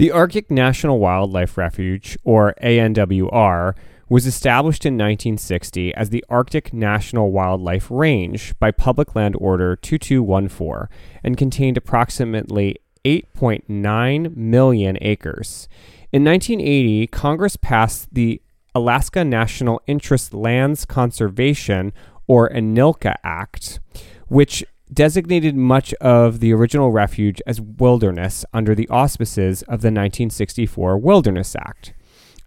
The 0.00 0.12
Arctic 0.12 0.50
National 0.50 0.98
Wildlife 0.98 1.58
Refuge, 1.58 2.16
or 2.24 2.54
ANWR, 2.62 3.74
was 4.08 4.24
established 4.24 4.86
in 4.86 4.94
1960 4.94 5.94
as 5.94 6.08
the 6.08 6.24
Arctic 6.30 6.72
National 6.72 7.30
Wildlife 7.30 7.90
Range 7.90 8.58
by 8.58 8.70
Public 8.70 9.14
Land 9.14 9.36
Order 9.38 9.76
2214 9.76 10.88
and 11.22 11.36
contained 11.36 11.76
approximately 11.76 12.76
8.9 13.04 14.34
million 14.34 14.96
acres. 15.02 15.68
In 16.12 16.24
1980, 16.24 17.06
Congress 17.08 17.56
passed 17.56 18.14
the 18.14 18.40
Alaska 18.74 19.22
National 19.22 19.82
Interest 19.86 20.32
Lands 20.32 20.86
Conservation, 20.86 21.92
or 22.26 22.48
ANILCA 22.48 23.16
Act, 23.22 23.80
which 24.28 24.64
designated 24.92 25.56
much 25.56 25.94
of 25.94 26.40
the 26.40 26.52
original 26.52 26.90
refuge 26.90 27.40
as 27.46 27.60
wilderness 27.60 28.44
under 28.52 28.74
the 28.74 28.88
auspices 28.88 29.62
of 29.62 29.82
the 29.82 29.88
1964 29.88 30.98
Wilderness 30.98 31.54
Act. 31.56 31.94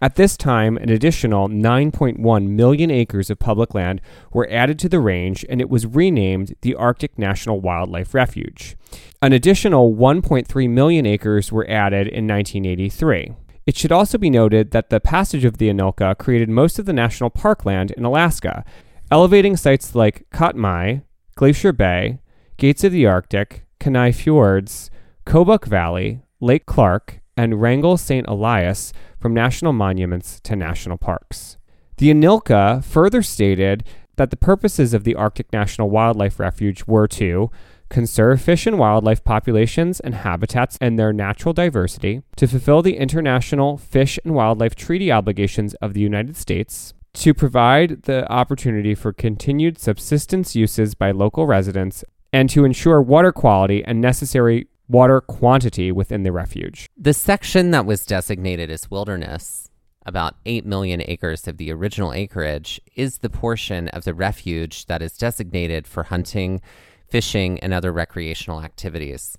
At 0.02 0.16
this 0.16 0.36
time, 0.36 0.76
an 0.76 0.90
additional 0.90 1.48
9.1 1.48 2.48
million 2.48 2.90
acres 2.90 3.30
of 3.30 3.38
public 3.38 3.74
land 3.74 4.02
were 4.32 4.48
added 4.50 4.78
to 4.80 4.88
the 4.88 5.00
range 5.00 5.46
and 5.48 5.60
it 5.60 5.70
was 5.70 5.86
renamed 5.86 6.54
the 6.60 6.74
Arctic 6.74 7.18
National 7.18 7.60
Wildlife 7.60 8.12
Refuge. 8.12 8.76
An 9.22 9.32
additional 9.32 9.94
1.3 9.94 10.68
million 10.68 11.06
acres 11.06 11.50
were 11.50 11.66
added 11.70 12.06
in 12.08 12.26
1983. 12.26 13.32
It 13.66 13.78
should 13.78 13.92
also 13.92 14.18
be 14.18 14.28
noted 14.28 14.72
that 14.72 14.90
the 14.90 15.00
passage 15.00 15.44
of 15.44 15.56
the 15.56 15.70
ANILCA 15.70 16.18
created 16.18 16.50
most 16.50 16.78
of 16.78 16.84
the 16.84 16.92
national 16.92 17.30
parkland 17.30 17.92
in 17.92 18.04
Alaska, 18.04 18.62
elevating 19.10 19.56
sites 19.56 19.94
like 19.94 20.26
Katmai, 20.30 20.98
Glacier 21.34 21.72
Bay, 21.72 22.18
Gates 22.56 22.84
of 22.84 22.92
the 22.92 23.06
Arctic, 23.06 23.66
Kenai 23.80 24.12
Fjords, 24.12 24.90
Kobuk 25.26 25.66
Valley, 25.66 26.22
Lake 26.40 26.66
Clark, 26.66 27.20
and 27.36 27.60
Wrangell 27.60 27.96
St. 27.96 28.26
Elias 28.28 28.92
from 29.18 29.34
national 29.34 29.72
monuments 29.72 30.40
to 30.40 30.54
national 30.54 30.96
parks. 30.96 31.56
The 31.96 32.10
ANILCA 32.10 32.84
further 32.84 33.22
stated 33.22 33.84
that 34.16 34.30
the 34.30 34.36
purposes 34.36 34.94
of 34.94 35.04
the 35.04 35.16
Arctic 35.16 35.52
National 35.52 35.90
Wildlife 35.90 36.38
Refuge 36.38 36.84
were 36.86 37.08
to 37.08 37.50
conserve 37.88 38.40
fish 38.40 38.66
and 38.66 38.78
wildlife 38.78 39.22
populations 39.24 40.00
and 40.00 40.14
habitats 40.14 40.78
and 40.80 40.98
their 40.98 41.12
natural 41.12 41.52
diversity, 41.52 42.22
to 42.36 42.46
fulfill 42.46 42.82
the 42.82 42.96
international 42.96 43.76
fish 43.76 44.18
and 44.24 44.34
wildlife 44.34 44.74
treaty 44.74 45.12
obligations 45.12 45.74
of 45.74 45.94
the 45.94 46.00
United 46.00 46.36
States, 46.36 46.94
to 47.12 47.32
provide 47.32 48.02
the 48.02 48.30
opportunity 48.30 48.94
for 48.94 49.12
continued 49.12 49.78
subsistence 49.78 50.56
uses 50.56 50.94
by 50.94 51.10
local 51.10 51.46
residents 51.46 52.04
and 52.34 52.50
to 52.50 52.64
ensure 52.64 53.00
water 53.00 53.30
quality 53.30 53.84
and 53.84 54.00
necessary 54.00 54.66
water 54.88 55.20
quantity 55.20 55.92
within 55.92 56.24
the 56.24 56.32
refuge. 56.32 56.90
The 56.96 57.14
section 57.14 57.70
that 57.70 57.86
was 57.86 58.04
designated 58.04 58.72
as 58.72 58.90
wilderness, 58.90 59.70
about 60.04 60.34
8 60.44 60.66
million 60.66 61.00
acres 61.06 61.46
of 61.46 61.58
the 61.58 61.70
original 61.70 62.12
acreage, 62.12 62.80
is 62.96 63.18
the 63.18 63.30
portion 63.30 63.86
of 63.90 64.02
the 64.02 64.14
refuge 64.14 64.86
that 64.86 65.00
is 65.00 65.16
designated 65.16 65.86
for 65.86 66.02
hunting, 66.02 66.60
fishing, 67.08 67.60
and 67.60 67.72
other 67.72 67.92
recreational 67.92 68.62
activities. 68.62 69.38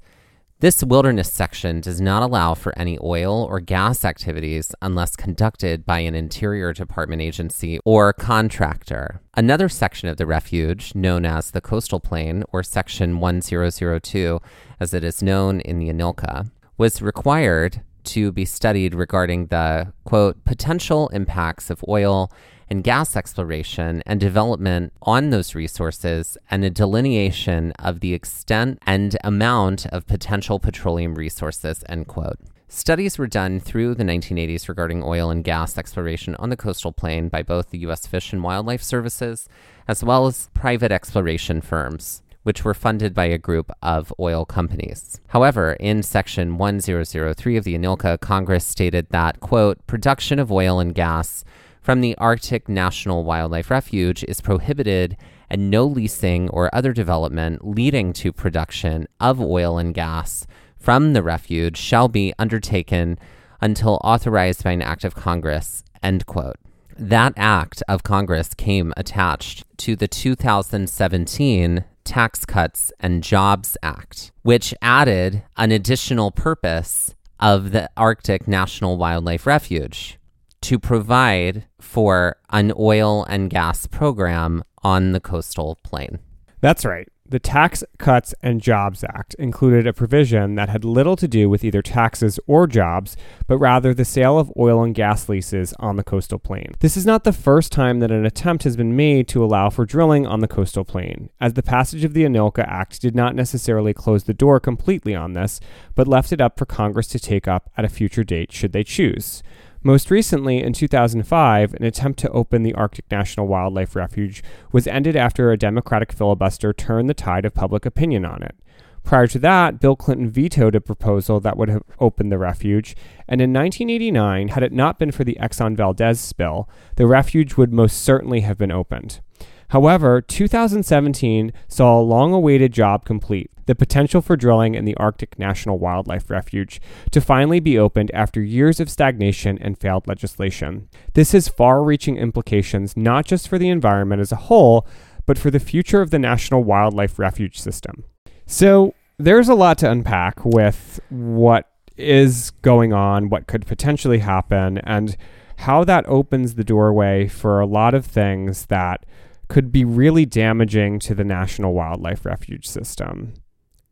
This 0.62 0.82
wilderness 0.82 1.30
section 1.30 1.82
does 1.82 2.00
not 2.00 2.24
allow 2.24 2.54
for 2.54 2.74
any 2.80 2.98
oil 3.04 3.44
or 3.44 3.60
gas 3.60 4.06
activities 4.06 4.74
unless 4.82 5.18
conducted 5.18 5.86
by 5.86 6.00
an 6.00 6.16
Interior 6.16 6.72
Department 6.72 7.22
agency 7.22 7.78
or 7.84 8.14
contractor. 8.14 9.20
Another 9.34 9.68
section 9.68 10.08
of 10.08 10.16
the 10.16 10.26
refuge, 10.26 10.96
known 10.96 11.26
as 11.26 11.52
the 11.52 11.60
Coastal 11.60 12.00
Plain, 12.00 12.46
or 12.54 12.64
Section 12.64 13.20
1002, 13.20 14.40
as 14.80 14.94
it 14.94 15.04
is 15.04 15.22
known 15.22 15.60
in 15.60 15.78
the 15.78 15.90
ANILCA, 15.90 16.50
was 16.78 17.02
required 17.02 17.82
to 18.06 18.32
be 18.32 18.46
studied 18.46 18.96
regarding 18.96 19.48
the, 19.48 19.92
quote, 20.06 20.42
potential 20.46 21.10
impacts 21.10 21.70
of 21.70 21.84
oil 21.86 22.32
and 22.70 22.84
gas 22.84 23.16
exploration 23.16 24.02
and 24.06 24.20
development 24.20 24.94
on 25.02 25.30
those 25.30 25.56
resources 25.56 26.38
and 26.50 26.64
a 26.64 26.70
delineation 26.70 27.72
of 27.74 28.00
the 28.00 28.14
extent 28.14 28.80
and 28.86 29.18
amount 29.24 29.86
of 29.88 30.08
potential 30.08 30.60
petroleum 30.60 31.16
resources, 31.16 31.84
end 31.88 32.08
quote. 32.08 32.40
Studies 32.68 33.18
were 33.18 33.28
done 33.28 33.60
through 33.60 33.96
the 33.96 34.04
1980s 34.04 34.68
regarding 34.68 35.04
oil 35.04 35.30
and 35.30 35.44
gas 35.44 35.78
exploration 35.78 36.36
on 36.36 36.50
the 36.50 36.58
coastal 36.58 36.92
plain 36.92 37.30
by 37.30 37.44
both 37.44 37.70
the 37.70 37.78
U.S. 37.80 38.08
Fish 38.08 38.34
and 38.34 38.44
Wildlife 38.44 38.82
Services 38.82 39.48
as 39.88 40.04
well 40.04 40.26
as 40.26 40.50
private 40.54 40.92
exploration 40.92 41.62
firms 41.62 42.22
which 42.46 42.64
were 42.64 42.76
funded 42.76 43.16
by 43.16 43.26
a 43.26 43.40
group 43.40 43.72
of 43.82 44.14
oil 44.20 44.46
companies. 44.46 45.20
However, 45.30 45.74
in 45.80 46.04
Section 46.04 46.60
1003 46.60 47.58
of 47.58 47.64
the 47.64 47.76
ANILCA, 47.76 48.20
Congress 48.20 48.64
stated 48.64 49.08
that, 49.10 49.40
quote, 49.40 49.86
production 49.88 50.38
of 50.38 50.52
oil 50.52 50.80
and 50.80 50.94
gas 50.94 51.44
from 51.86 52.02
the 52.02 52.18
Arctic 52.18 52.68
National 52.68 53.24
Wildlife 53.24 53.70
Refuge 53.70 54.24
is 54.24 54.42
prohibited 54.42 55.16
and 55.52 55.70
no 55.70 55.86
leasing 55.86 56.50
or 56.50 56.74
other 56.74 56.94
development 56.94 57.64
leading 57.64 58.12
to 58.14 58.34
production 58.34 59.08
of 59.20 59.40
oil 59.40 59.78
and 59.78 59.94
gas 59.94 60.48
from 60.80 61.14
the 61.14 61.22
refuge 61.22 61.78
shall 61.78 62.08
be 62.08 62.34
undertaken 62.40 63.20
until 63.62 64.02
authorized 64.04 64.64
by 64.64 64.72
an 64.72 64.82
act 64.82 65.04
of 65.04 65.14
Congress. 65.14 65.84
End 66.02 66.26
quote. 66.26 66.56
That 66.98 67.34
act 67.38 67.84
of 67.88 68.02
Congress 68.02 68.56
came 68.56 68.92
attached 68.98 69.64
to 69.78 69.96
the 69.96 70.08
2017 70.08 71.86
Tax 72.04 72.46
Cuts 72.46 72.92
and 73.00 73.22
Jobs 73.22 73.78
Act, 73.84 74.32
which 74.42 74.74
added 74.82 75.44
an 75.56 75.72
additional 75.72 76.32
purpose 76.32 77.14
of 77.40 77.74
the 77.74 77.92
Arctic 77.96 78.48
National 78.48 78.98
Wildlife 78.98 79.46
Refuge 79.46 80.18
to 80.66 80.80
provide 80.80 81.66
for 81.80 82.38
an 82.50 82.74
oil 82.76 83.24
and 83.26 83.52
gas 83.52 83.86
program 83.86 84.64
on 84.82 85.12
the 85.12 85.20
coastal 85.20 85.78
plain. 85.84 86.18
That's 86.60 86.84
right. 86.84 87.08
The 87.28 87.38
Tax 87.38 87.84
Cuts 88.00 88.34
and 88.42 88.62
Jobs 88.62 89.04
Act 89.04 89.36
included 89.36 89.86
a 89.86 89.94
provision 89.94 90.56
that 90.56 90.70
had 90.70 90.84
little 90.84 91.16
to 91.18 91.28
do 91.28 91.50
with 91.50 91.64
either 91.64 91.84
taxes 91.84 92.40
or 92.48 92.66
jobs, 92.66 93.16
but 93.48 93.60
rather 93.60 93.94
the 93.94 94.06
sale 94.06 94.40
of 94.40 94.52
oil 94.58 94.84
and 94.84 94.96
gas 94.96 95.30
leases 95.30 95.74
on 95.80 95.98
the 95.98 96.04
coastal 96.04 96.40
plain. 96.40 96.74
This 96.80 96.98
is 96.98 97.06
not 97.06 97.26
the 97.26 97.34
first 97.34 97.72
time 97.72 98.00
that 98.00 98.12
an 98.12 98.26
attempt 98.26 98.64
has 98.64 98.76
been 98.76 98.96
made 98.96 99.28
to 99.30 99.44
allow 99.44 99.70
for 99.70 99.86
drilling 99.86 100.26
on 100.26 100.40
the 100.40 100.48
coastal 100.48 100.84
plain, 100.84 101.30
as 101.40 101.54
the 101.54 101.64
passage 101.64 102.04
of 102.04 102.14
the 102.14 102.26
ANILCA 102.26 102.68
Act 102.68 103.02
did 103.02 103.16
not 103.16 103.36
necessarily 103.36 103.94
close 103.94 104.24
the 104.24 104.34
door 104.34 104.60
completely 104.60 105.14
on 105.14 105.34
this, 105.34 105.60
but 105.94 106.08
left 106.08 106.32
it 106.32 106.42
up 106.42 106.58
for 106.58 106.66
Congress 106.66 107.08
to 107.08 107.20
take 107.20 107.48
up 107.48 107.72
at 107.78 107.86
a 107.86 107.90
future 107.90 108.24
date 108.24 108.52
should 108.52 108.72
they 108.72 108.84
choose. 108.84 109.44
Most 109.86 110.10
recently, 110.10 110.64
in 110.64 110.74
2005, 110.74 111.76
an 111.76 111.84
attempt 111.84 112.18
to 112.22 112.32
open 112.32 112.64
the 112.64 112.74
Arctic 112.74 113.06
National 113.12 113.46
Wildlife 113.46 113.96
Refuge 113.96 114.44
was 114.72 114.88
ended 114.88 115.16
after 115.16 115.52
a 115.52 115.58
Democratic 115.60 116.12
filibuster 116.12 116.74
turned 116.74 117.08
the 117.08 117.14
tide 117.14 117.46
of 117.46 117.54
public 117.54 117.86
opinion 117.86 118.26
on 118.26 118.42
it. 118.42 118.56
Prior 119.04 119.28
to 119.28 119.38
that, 119.38 119.80
Bill 119.80 119.96
Clinton 119.96 120.28
vetoed 120.28 120.74
a 120.74 120.82
proposal 120.82 121.40
that 121.42 121.56
would 121.56 121.70
have 121.70 121.84
opened 122.00 122.32
the 122.32 122.40
refuge, 122.40 122.96
and 123.28 123.40
in 123.40 123.54
1989, 123.54 124.48
had 124.48 124.64
it 124.64 124.74
not 124.74 124.98
been 124.98 125.12
for 125.12 125.24
the 125.24 125.38
Exxon 125.40 125.78
Valdez 125.78 126.20
spill, 126.20 126.68
the 126.96 127.06
refuge 127.06 127.56
would 127.56 127.72
most 127.72 128.02
certainly 128.02 128.40
have 128.40 128.58
been 128.58 128.72
opened. 128.72 129.22
However, 129.68 130.20
2017 130.20 131.54
saw 131.68 132.00
a 132.00 132.02
long 132.02 132.34
awaited 132.34 132.74
job 132.74 133.06
complete 133.06 133.52
the 133.66 133.76
potential 133.76 134.22
for 134.22 134.36
drilling 134.36 134.76
in 134.76 134.86
the 134.86 134.96
Arctic 134.98 135.38
National 135.40 135.80
Wildlife 135.80 136.30
Refuge 136.30 136.80
to 137.12 137.22
finally 137.22 137.60
be 137.60 137.78
opened 137.78 138.12
after 138.14 138.42
years 138.42 138.80
of 138.80 138.90
stagnation 138.90 139.58
and 139.60 139.78
failed 139.78 140.08
legislation. 140.08 140.88
This 141.14 141.32
has 141.32 141.48
far 141.48 141.84
reaching 141.84 142.18
implications 142.18 142.96
not 142.96 143.26
just 143.26 143.48
for 143.48 143.58
the 143.58 143.70
environment 143.70 144.22
as 144.22 144.32
a 144.32 144.38
whole, 144.38 144.88
but 145.26 145.38
for 145.38 145.50
the 145.50 145.60
future 145.60 146.02
of 146.02 146.12
the 146.12 146.20
National 146.20 146.64
Wildlife 146.64 147.18
Refuge 147.18 147.60
system. 147.60 148.06
So, 148.46 148.94
there's 149.18 149.50
a 149.50 149.56
lot 149.56 149.78
to 149.80 149.90
unpack 149.90 150.44
with 150.44 151.00
what 151.10 151.70
is 151.98 152.52
going 152.62 152.94
on, 152.94 153.30
what 153.30 153.48
could 153.48 153.66
potentially 153.66 154.20
happen, 154.20 154.78
and 154.80 155.16
how 155.60 155.84
that 155.86 156.06
opens 156.08 156.56
the 156.56 156.64
doorway 156.64 157.28
for 157.28 157.60
a 157.60 157.66
lot 157.66 157.94
of 157.94 158.06
things 158.06 158.66
that 158.66 159.06
could 159.48 159.72
be 159.72 159.86
really 159.86 160.26
damaging 160.26 161.00
to 161.00 161.16
the 161.16 161.24
National 161.24 161.74
Wildlife 161.74 162.26
Refuge 162.26 162.68
system. 162.68 163.34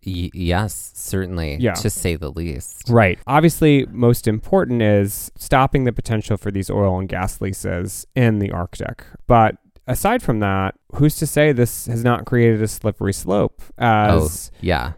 Y- 0.06 0.30
yes, 0.34 0.92
certainly. 0.96 1.58
Yeah. 1.60 1.74
To 1.74 1.90
say 1.90 2.16
the 2.16 2.30
least. 2.32 2.90
Right. 2.90 3.20
Obviously, 3.28 3.86
most 3.90 4.28
important 4.28 4.82
is 4.82 5.32
stopping 5.38 5.84
the 5.86 5.94
potential 5.94 6.38
for 6.38 6.52
these 6.52 6.70
oil 6.70 7.00
and 7.00 7.08
gas 7.08 7.42
leases 7.42 8.06
in 8.16 8.40
the 8.40 8.52
Arctic. 8.52 9.04
But 9.28 9.56
aside 9.88 10.22
from 10.24 10.40
that, 10.40 10.76
who's 10.96 11.16
to 11.18 11.28
say 11.28 11.52
this 11.52 11.86
has 11.88 12.04
not 12.04 12.26
created 12.26 12.62
a 12.62 12.68
slippery 12.68 13.14
slope? 13.14 13.62
Oh, 13.78 13.86
as 13.86 14.52
oh, 14.54 14.58
yeah. 14.62 14.94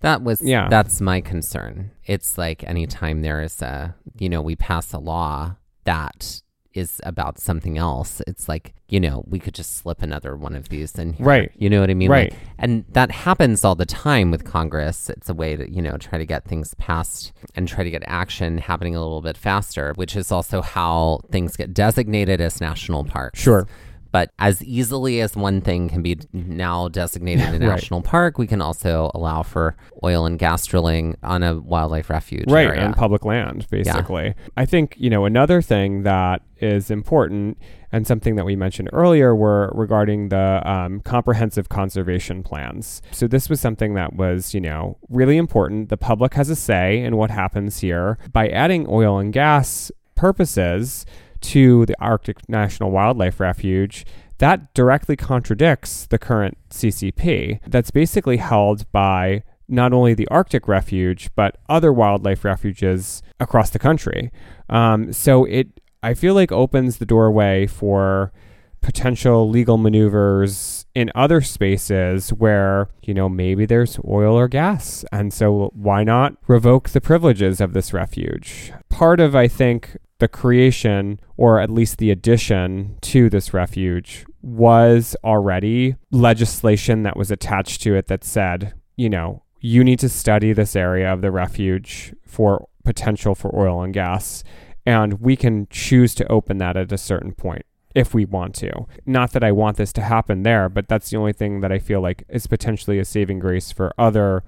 That 0.00 0.22
was 0.22 0.40
Yeah. 0.40 0.68
that's 0.70 1.00
my 1.00 1.20
concern. 1.20 1.90
It's 2.04 2.38
like 2.38 2.64
anytime 2.64 3.20
there 3.22 3.42
is 3.42 3.60
a 3.62 3.94
you 4.18 4.28
know, 4.28 4.40
we 4.42 4.56
pass 4.56 4.92
a 4.92 4.98
law 4.98 5.56
that 5.84 6.42
is 6.72 7.00
about 7.04 7.38
something 7.38 7.78
else, 7.78 8.22
it's 8.26 8.48
like, 8.48 8.74
you 8.88 9.00
know, 9.00 9.24
we 9.26 9.38
could 9.38 9.54
just 9.54 9.76
slip 9.76 10.02
another 10.02 10.36
one 10.36 10.54
of 10.54 10.68
these 10.68 10.96
in 10.98 11.14
here. 11.14 11.26
Right. 11.26 11.52
You 11.56 11.68
know 11.70 11.80
what 11.80 11.90
I 11.90 11.94
mean? 11.94 12.10
Right. 12.10 12.32
Like, 12.32 12.40
and 12.58 12.84
that 12.90 13.10
happens 13.10 13.64
all 13.64 13.74
the 13.74 13.86
time 13.86 14.30
with 14.30 14.44
Congress. 14.44 15.10
It's 15.10 15.28
a 15.28 15.34
way 15.34 15.56
to, 15.56 15.70
you 15.70 15.82
know, 15.82 15.96
try 15.96 16.18
to 16.18 16.26
get 16.26 16.44
things 16.44 16.74
passed 16.74 17.32
and 17.54 17.66
try 17.66 17.84
to 17.84 17.90
get 17.90 18.02
action 18.06 18.58
happening 18.58 18.94
a 18.94 19.00
little 19.00 19.20
bit 19.22 19.36
faster, 19.36 19.92
which 19.94 20.14
is 20.14 20.30
also 20.30 20.62
how 20.62 21.20
things 21.30 21.56
get 21.56 21.74
designated 21.74 22.40
as 22.40 22.60
national 22.60 23.04
parks. 23.04 23.40
Sure. 23.40 23.66
But 24.12 24.30
as 24.38 24.62
easily 24.64 25.20
as 25.20 25.36
one 25.36 25.60
thing 25.60 25.88
can 25.88 26.02
be 26.02 26.18
now 26.32 26.88
designated 26.88 27.46
a 27.48 27.50
Right. 27.52 27.60
national 27.60 28.02
park, 28.02 28.38
we 28.38 28.46
can 28.46 28.60
also 28.60 29.10
allow 29.14 29.42
for 29.42 29.76
oil 30.04 30.26
and 30.26 30.38
gas 30.38 30.66
drilling 30.66 31.16
on 31.22 31.42
a 31.42 31.58
wildlife 31.60 32.10
refuge 32.10 32.50
right 32.50 32.66
area. 32.66 32.84
on 32.84 32.94
public 32.94 33.24
land 33.24 33.66
basically. 33.70 34.34
I 34.56 34.66
think 34.66 34.94
you 34.98 35.10
know 35.10 35.24
another 35.24 35.62
thing 35.62 36.02
that 36.02 36.42
is 36.58 36.90
important 36.90 37.56
and 37.92 38.06
something 38.06 38.36
that 38.36 38.44
we 38.44 38.54
mentioned 38.54 38.88
earlier 38.92 39.34
were 39.34 39.72
regarding 39.74 40.28
the 40.28 40.60
um, 40.64 41.00
comprehensive 41.00 41.68
conservation 41.68 42.42
plans. 42.42 43.00
So 43.10 43.26
this 43.26 43.48
was 43.48 43.60
something 43.60 43.94
that 43.94 44.14
was 44.14 44.54
you 44.54 44.60
know 44.60 44.96
really 45.08 45.36
important. 45.36 45.88
The 45.88 45.96
public 45.96 46.34
has 46.34 46.50
a 46.50 46.56
say 46.56 47.00
in 47.00 47.16
what 47.16 47.30
happens 47.30 47.78
here. 47.80 48.18
By 48.32 48.48
adding 48.48 48.86
oil 48.88 49.18
and 49.18 49.32
gas 49.32 49.90
purposes 50.14 51.04
to 51.40 51.86
the 51.86 51.96
arctic 52.00 52.48
national 52.48 52.90
wildlife 52.90 53.40
refuge 53.40 54.04
that 54.40 54.72
directly 54.72 55.16
contradicts 55.16 56.06
the 56.06 56.18
current 56.18 56.56
CCP 56.70 57.60
that's 57.66 57.90
basically 57.90 58.38
held 58.38 58.90
by 58.90 59.42
not 59.68 59.92
only 59.92 60.14
the 60.14 60.26
Arctic 60.28 60.66
Refuge, 60.66 61.30
but 61.36 61.58
other 61.68 61.92
wildlife 61.92 62.44
refuges 62.44 63.22
across 63.38 63.70
the 63.70 63.78
country. 63.78 64.32
Um, 64.68 65.12
so 65.12 65.44
it, 65.44 65.80
I 66.02 66.14
feel 66.14 66.34
like, 66.34 66.50
opens 66.50 66.96
the 66.96 67.06
doorway 67.06 67.66
for 67.66 68.32
potential 68.80 69.48
legal 69.48 69.76
maneuvers 69.76 70.86
in 70.94 71.12
other 71.14 71.42
spaces 71.42 72.30
where, 72.30 72.88
you 73.02 73.12
know, 73.12 73.28
maybe 73.28 73.66
there's 73.66 73.98
oil 74.08 74.36
or 74.36 74.48
gas. 74.48 75.04
And 75.12 75.32
so 75.34 75.70
why 75.74 76.02
not 76.02 76.34
revoke 76.48 76.88
the 76.88 77.00
privileges 77.00 77.60
of 77.60 77.74
this 77.74 77.92
refuge? 77.92 78.72
Part 78.88 79.20
of, 79.20 79.36
I 79.36 79.48
think, 79.48 79.98
the 80.20 80.28
creation 80.28 81.18
or 81.36 81.60
at 81.60 81.70
least 81.70 81.98
the 81.98 82.10
addition 82.10 82.96
to 83.00 83.28
this 83.28 83.52
refuge 83.52 84.24
was 84.42 85.16
already 85.24 85.96
legislation 86.10 87.02
that 87.02 87.16
was 87.16 87.30
attached 87.30 87.82
to 87.82 87.94
it 87.94 88.06
that 88.06 88.22
said, 88.24 88.74
you 88.96 89.10
know, 89.10 89.42
you 89.60 89.82
need 89.82 89.98
to 89.98 90.08
study 90.08 90.52
this 90.52 90.76
area 90.76 91.12
of 91.12 91.20
the 91.20 91.30
refuge 91.30 92.14
for 92.26 92.68
potential 92.84 93.34
for 93.34 93.54
oil 93.54 93.82
and 93.82 93.92
gas. 93.92 94.44
And 94.86 95.20
we 95.20 95.36
can 95.36 95.66
choose 95.70 96.14
to 96.14 96.32
open 96.32 96.58
that 96.58 96.76
at 96.76 96.92
a 96.92 96.98
certain 96.98 97.32
point 97.32 97.64
if 97.94 98.14
we 98.14 98.24
want 98.24 98.54
to. 98.54 98.86
Not 99.04 99.32
that 99.32 99.44
I 99.44 99.52
want 99.52 99.76
this 99.76 99.92
to 99.94 100.02
happen 100.02 100.42
there, 100.42 100.68
but 100.68 100.88
that's 100.88 101.10
the 101.10 101.16
only 101.16 101.32
thing 101.32 101.60
that 101.60 101.72
I 101.72 101.78
feel 101.78 102.00
like 102.00 102.24
is 102.28 102.46
potentially 102.46 102.98
a 102.98 103.04
saving 103.04 103.40
grace 103.40 103.72
for 103.72 103.92
other 103.98 104.44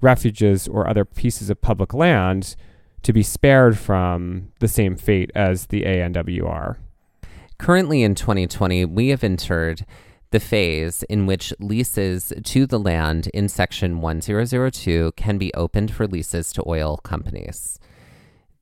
refuges 0.00 0.66
or 0.66 0.88
other 0.88 1.04
pieces 1.04 1.50
of 1.50 1.60
public 1.60 1.94
land 1.94 2.56
to 3.02 3.12
be 3.12 3.22
spared 3.22 3.78
from 3.78 4.52
the 4.60 4.68
same 4.68 4.96
fate 4.96 5.30
as 5.34 5.66
the 5.66 5.82
ANWR. 5.82 6.76
Currently 7.58 8.02
in 8.02 8.14
2020, 8.14 8.84
we 8.86 9.08
have 9.08 9.22
entered 9.24 9.84
the 10.30 10.40
phase 10.40 11.02
in 11.04 11.26
which 11.26 11.52
leases 11.58 12.32
to 12.44 12.66
the 12.66 12.78
land 12.78 13.28
in 13.34 13.48
Section 13.48 14.00
1002 14.00 15.12
can 15.16 15.38
be 15.38 15.52
opened 15.54 15.92
for 15.92 16.06
leases 16.06 16.52
to 16.52 16.62
oil 16.66 16.98
companies. 16.98 17.80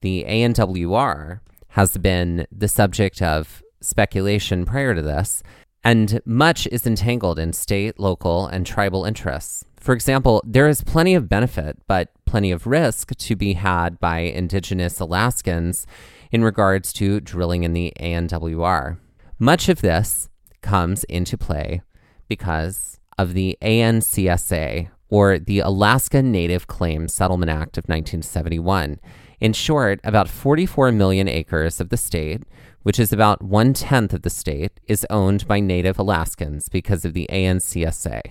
The 0.00 0.24
ANWR 0.26 1.40
has 1.68 1.98
been 1.98 2.46
the 2.50 2.68
subject 2.68 3.20
of 3.20 3.62
speculation 3.80 4.64
prior 4.64 4.94
to 4.94 5.02
this, 5.02 5.42
and 5.88 6.20
much 6.26 6.66
is 6.70 6.86
entangled 6.86 7.38
in 7.38 7.50
state, 7.50 7.98
local, 7.98 8.46
and 8.46 8.66
tribal 8.66 9.06
interests. 9.06 9.64
For 9.80 9.94
example, 9.94 10.42
there 10.44 10.68
is 10.68 10.84
plenty 10.84 11.14
of 11.14 11.30
benefit, 11.30 11.78
but 11.86 12.10
plenty 12.26 12.50
of 12.50 12.66
risk 12.66 13.16
to 13.16 13.34
be 13.34 13.54
had 13.54 13.98
by 13.98 14.18
indigenous 14.18 15.00
Alaskans 15.00 15.86
in 16.30 16.44
regards 16.44 16.92
to 16.92 17.20
drilling 17.20 17.64
in 17.64 17.72
the 17.72 17.94
ANWR. 17.98 18.98
Much 19.38 19.70
of 19.70 19.80
this 19.80 20.28
comes 20.60 21.04
into 21.04 21.38
play 21.38 21.80
because 22.28 23.00
of 23.16 23.32
the 23.32 23.56
ANCSA, 23.62 24.90
or 25.08 25.38
the 25.38 25.60
Alaska 25.60 26.22
Native 26.22 26.66
Claims 26.66 27.14
Settlement 27.14 27.50
Act 27.50 27.78
of 27.78 27.84
1971. 27.84 29.00
In 29.40 29.54
short, 29.54 30.00
about 30.04 30.28
44 30.28 30.92
million 30.92 31.28
acres 31.28 31.80
of 31.80 31.88
the 31.88 31.96
state, 31.96 32.42
which 32.88 32.98
is 32.98 33.12
about 33.12 33.42
one 33.42 33.74
tenth 33.74 34.14
of 34.14 34.22
the 34.22 34.30
state, 34.30 34.80
is 34.86 35.04
owned 35.10 35.46
by 35.46 35.60
Native 35.60 35.98
Alaskans 35.98 36.70
because 36.70 37.04
of 37.04 37.12
the 37.12 37.28
ANCSA. 37.30 38.22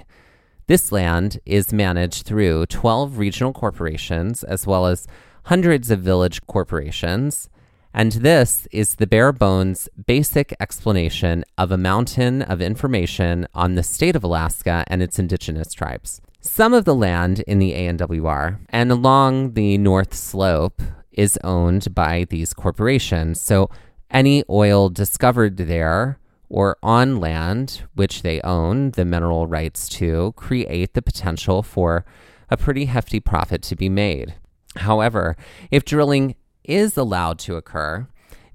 This 0.65 0.91
land 0.91 1.39
is 1.45 1.71
managed 1.71 2.25
through 2.25 2.65
12 2.65 3.19
regional 3.19 3.53
corporations 3.53 4.43
as 4.43 4.65
well 4.65 4.87
as 4.87 5.05
hundreds 5.43 5.91
of 5.91 5.99
village 5.99 6.41
corporations 6.47 7.51
And 7.93 8.13
this 8.13 8.67
is 8.71 8.95
the 8.95 9.05
bare 9.05 9.31
bones 9.31 9.89
basic 10.07 10.55
explanation 10.59 11.45
of 11.59 11.71
a 11.71 11.77
mountain 11.77 12.41
of 12.41 12.59
information 12.59 13.47
on 13.53 13.75
the 13.75 13.83
state 13.83 14.15
of 14.15 14.23
Alaska 14.23 14.83
and 14.87 15.03
its 15.03 15.19
indigenous 15.19 15.71
tribes. 15.71 16.19
Some 16.41 16.73
of 16.73 16.83
the 16.83 16.95
land 16.95 17.41
in 17.41 17.59
the 17.59 17.73
ANWR 17.73 18.57
and 18.69 18.91
along 18.91 19.53
the 19.53 19.77
North 19.77 20.15
Slope 20.15 20.81
is 21.11 21.37
owned 21.43 21.93
by 21.93 22.25
these 22.31 22.53
corporations. 22.53 23.39
So 23.39 23.69
any 24.11 24.43
oil 24.49 24.89
discovered 24.89 25.57
there 25.57 26.19
or 26.49 26.77
on 26.81 27.19
land 27.19 27.83
which 27.93 28.21
they 28.21 28.39
own 28.41 28.91
the 28.91 29.05
mineral 29.05 29.47
rights 29.47 29.89
to 29.89 30.33
create 30.35 30.93
the 30.93 31.01
potential 31.01 31.61
for 31.61 32.05
a 32.49 32.57
pretty 32.57 32.85
hefty 32.85 33.19
profit 33.19 33.61
to 33.61 33.75
be 33.75 33.89
made. 33.89 34.35
However, 34.77 35.35
if 35.71 35.83
drilling 35.83 36.35
is 36.63 36.95
allowed 36.97 37.39
to 37.39 37.55
occur, 37.55 38.07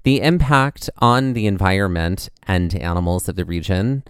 the 0.03 0.21
impact 0.21 0.89
on 0.97 1.33
the 1.33 1.47
environment 1.47 2.29
and 2.43 2.75
animals 2.75 3.29
of 3.29 3.35
the 3.35 3.45
region 3.45 4.03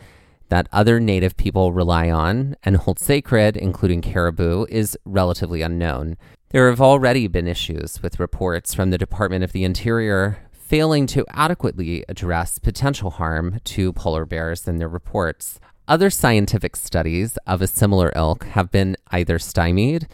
that 0.49 0.67
other 0.71 0.99
native 0.99 1.35
people 1.37 1.73
rely 1.73 2.09
on 2.09 2.55
and 2.63 2.77
hold 2.77 2.99
sacred, 2.99 3.57
including 3.57 4.01
caribou, 4.01 4.65
is 4.69 4.97
relatively 5.05 5.61
unknown. 5.61 6.17
There 6.49 6.69
have 6.69 6.81
already 6.81 7.27
been 7.27 7.47
issues 7.47 8.03
with 8.03 8.19
reports 8.19 8.73
from 8.73 8.91
the 8.91 8.97
Department 8.97 9.43
of 9.43 9.51
the 9.51 9.63
Interior 9.63 10.37
failing 10.63 11.05
to 11.07 11.25
adequately 11.29 12.05
address 12.07 12.57
potential 12.57 13.11
harm 13.11 13.59
to 13.65 13.91
polar 13.93 14.25
bears 14.25 14.67
in 14.67 14.77
their 14.77 14.87
reports. 14.87 15.59
Other 15.87 16.09
scientific 16.09 16.75
studies 16.75 17.37
of 17.45 17.61
a 17.61 17.67
similar 17.67 18.11
ilk 18.15 18.45
have 18.45 18.71
been 18.71 18.95
either 19.11 19.37
stymied, 19.37 20.07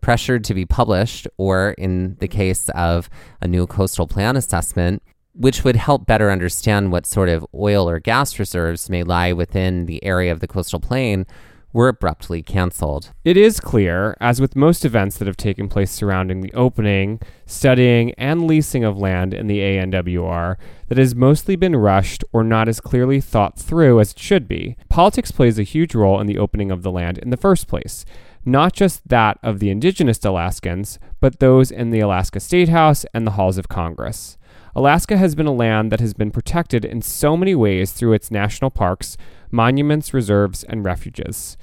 pressured 0.00 0.44
to 0.44 0.54
be 0.54 0.64
published, 0.64 1.26
or 1.36 1.72
in 1.72 2.16
the 2.20 2.28
case 2.28 2.68
of 2.70 3.10
a 3.42 3.48
new 3.48 3.66
coastal 3.66 4.06
plan 4.06 4.36
assessment, 4.36 5.02
which 5.32 5.64
would 5.64 5.76
help 5.76 6.06
better 6.06 6.30
understand 6.30 6.92
what 6.92 7.04
sort 7.04 7.28
of 7.28 7.44
oil 7.52 7.88
or 7.88 7.98
gas 7.98 8.38
reserves 8.38 8.88
may 8.88 9.02
lie 9.02 9.32
within 9.32 9.86
the 9.86 10.02
area 10.04 10.30
of 10.30 10.40
the 10.40 10.46
coastal 10.46 10.80
plain 10.80 11.26
were 11.72 11.88
abruptly 11.88 12.42
canceled. 12.42 13.12
It 13.24 13.36
is 13.36 13.60
clear, 13.60 14.16
as 14.20 14.40
with 14.40 14.56
most 14.56 14.84
events 14.84 15.18
that 15.18 15.26
have 15.26 15.36
taken 15.36 15.68
place 15.68 15.90
surrounding 15.90 16.40
the 16.40 16.52
opening, 16.54 17.20
studying, 17.44 18.12
and 18.14 18.46
leasing 18.46 18.84
of 18.84 18.98
land 18.98 19.34
in 19.34 19.46
the 19.46 19.60
ANWR, 19.60 20.56
that 20.88 20.98
has 20.98 21.14
mostly 21.14 21.56
been 21.56 21.76
rushed 21.76 22.24
or 22.32 22.42
not 22.42 22.68
as 22.68 22.80
clearly 22.80 23.20
thought 23.20 23.58
through 23.58 24.00
as 24.00 24.12
it 24.12 24.18
should 24.18 24.48
be. 24.48 24.76
Politics 24.88 25.30
plays 25.30 25.58
a 25.58 25.64
huge 25.64 25.94
role 25.94 26.20
in 26.20 26.26
the 26.26 26.38
opening 26.38 26.70
of 26.70 26.82
the 26.82 26.90
land 26.90 27.18
in 27.18 27.30
the 27.30 27.36
first 27.36 27.68
place. 27.68 28.04
Not 28.44 28.72
just 28.72 29.08
that 29.08 29.38
of 29.42 29.58
the 29.58 29.70
indigenous 29.70 30.24
Alaskans, 30.24 30.98
but 31.20 31.40
those 31.40 31.72
in 31.72 31.90
the 31.90 32.00
Alaska 32.00 32.38
State 32.40 32.68
House 32.68 33.04
and 33.12 33.26
the 33.26 33.32
halls 33.32 33.58
of 33.58 33.68
Congress. 33.68 34.38
Alaska 34.76 35.16
has 35.16 35.34
been 35.34 35.46
a 35.46 35.54
land 35.54 35.90
that 35.90 36.00
has 36.00 36.12
been 36.12 36.30
protected 36.30 36.84
in 36.84 37.00
so 37.00 37.34
many 37.34 37.54
ways 37.54 37.92
through 37.92 38.12
its 38.12 38.30
national 38.30 38.70
parks, 38.70 39.16
monuments, 39.50 40.12
reserves, 40.12 40.64
and 40.64 40.84
refuges. 40.84 41.56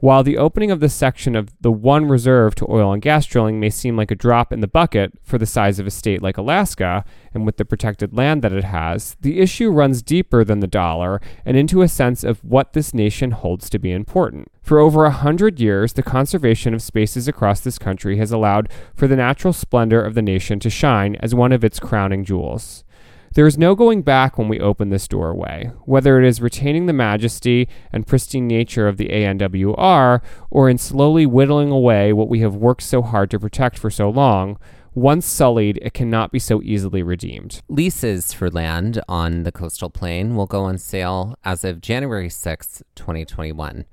While 0.00 0.22
the 0.22 0.36
opening 0.36 0.70
of 0.70 0.80
this 0.80 0.94
section 0.94 1.34
of 1.34 1.54
the 1.62 1.72
one 1.72 2.04
reserve 2.04 2.54
to 2.56 2.70
oil 2.70 2.92
and 2.92 3.00
gas 3.00 3.24
drilling 3.24 3.58
may 3.58 3.70
seem 3.70 3.96
like 3.96 4.10
a 4.10 4.14
drop 4.14 4.52
in 4.52 4.60
the 4.60 4.68
bucket 4.68 5.12
for 5.22 5.38
the 5.38 5.46
size 5.46 5.78
of 5.78 5.86
a 5.86 5.90
state 5.90 6.20
like 6.20 6.36
Alaska 6.36 7.02
and 7.32 7.46
with 7.46 7.56
the 7.56 7.64
protected 7.64 8.14
land 8.14 8.42
that 8.42 8.52
it 8.52 8.64
has, 8.64 9.16
the 9.22 9.40
issue 9.40 9.70
runs 9.70 10.02
deeper 10.02 10.44
than 10.44 10.60
the 10.60 10.66
dollar 10.66 11.18
and 11.46 11.56
into 11.56 11.80
a 11.80 11.88
sense 11.88 12.24
of 12.24 12.44
what 12.44 12.74
this 12.74 12.92
nation 12.92 13.30
holds 13.30 13.70
to 13.70 13.78
be 13.78 13.90
important. 13.90 14.52
For 14.60 14.80
over 14.80 15.06
a 15.06 15.10
hundred 15.10 15.60
years, 15.60 15.94
the 15.94 16.02
conservation 16.02 16.74
of 16.74 16.82
spaces 16.82 17.26
across 17.26 17.60
this 17.60 17.78
country 17.78 18.18
has 18.18 18.32
allowed 18.32 18.68
for 18.94 19.08
the 19.08 19.16
natural 19.16 19.54
splendor 19.54 20.02
of 20.02 20.14
the 20.14 20.20
nation 20.20 20.60
to 20.60 20.68
shine 20.68 21.16
as 21.20 21.34
one 21.34 21.52
of 21.52 21.64
its 21.64 21.80
crowning 21.80 22.22
jewels. 22.22 22.84
There 23.34 23.46
is 23.46 23.58
no 23.58 23.74
going 23.74 24.02
back 24.02 24.38
when 24.38 24.48
we 24.48 24.60
open 24.60 24.88
this 24.88 25.08
doorway, 25.08 25.70
whether 25.84 26.18
it 26.18 26.26
is 26.26 26.40
retaining 26.40 26.86
the 26.86 26.92
majesty 26.92 27.68
and 27.92 28.06
pristine 28.06 28.46
nature 28.46 28.88
of 28.88 28.96
the 28.96 29.08
ANWR 29.08 30.22
or 30.50 30.70
in 30.70 30.78
slowly 30.78 31.26
whittling 31.26 31.70
away 31.70 32.12
what 32.12 32.28
we 32.28 32.40
have 32.40 32.54
worked 32.54 32.82
so 32.82 33.02
hard 33.02 33.30
to 33.30 33.40
protect 33.40 33.78
for 33.78 33.90
so 33.90 34.08
long. 34.08 34.58
Once 34.94 35.26
sullied, 35.26 35.78
it 35.82 35.92
cannot 35.92 36.32
be 36.32 36.38
so 36.38 36.62
easily 36.62 37.02
redeemed. 37.02 37.60
Leases 37.68 38.32
for 38.32 38.50
land 38.50 39.02
on 39.06 39.42
the 39.42 39.52
coastal 39.52 39.90
plain 39.90 40.34
will 40.34 40.46
go 40.46 40.62
on 40.62 40.78
sale 40.78 41.36
as 41.44 41.64
of 41.64 41.82
January 41.82 42.30
6, 42.30 42.82
2021. 42.94 43.84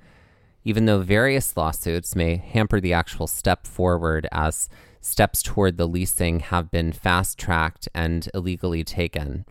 Even 0.63 0.85
though 0.85 1.01
various 1.01 1.57
lawsuits 1.57 2.15
may 2.15 2.37
hamper 2.37 2.79
the 2.79 2.93
actual 2.93 3.27
step 3.27 3.67
forward 3.67 4.29
as 4.31 4.69
steps 5.03 5.43
toward 5.43 5.77
the 5.77 5.87
leasing 5.87 6.39
have 6.39 6.71
been 6.71 6.91
fast 6.91 7.37
tracked 7.37 7.87
and 7.93 8.29
illegally 8.33 8.83
taken. 8.83 9.45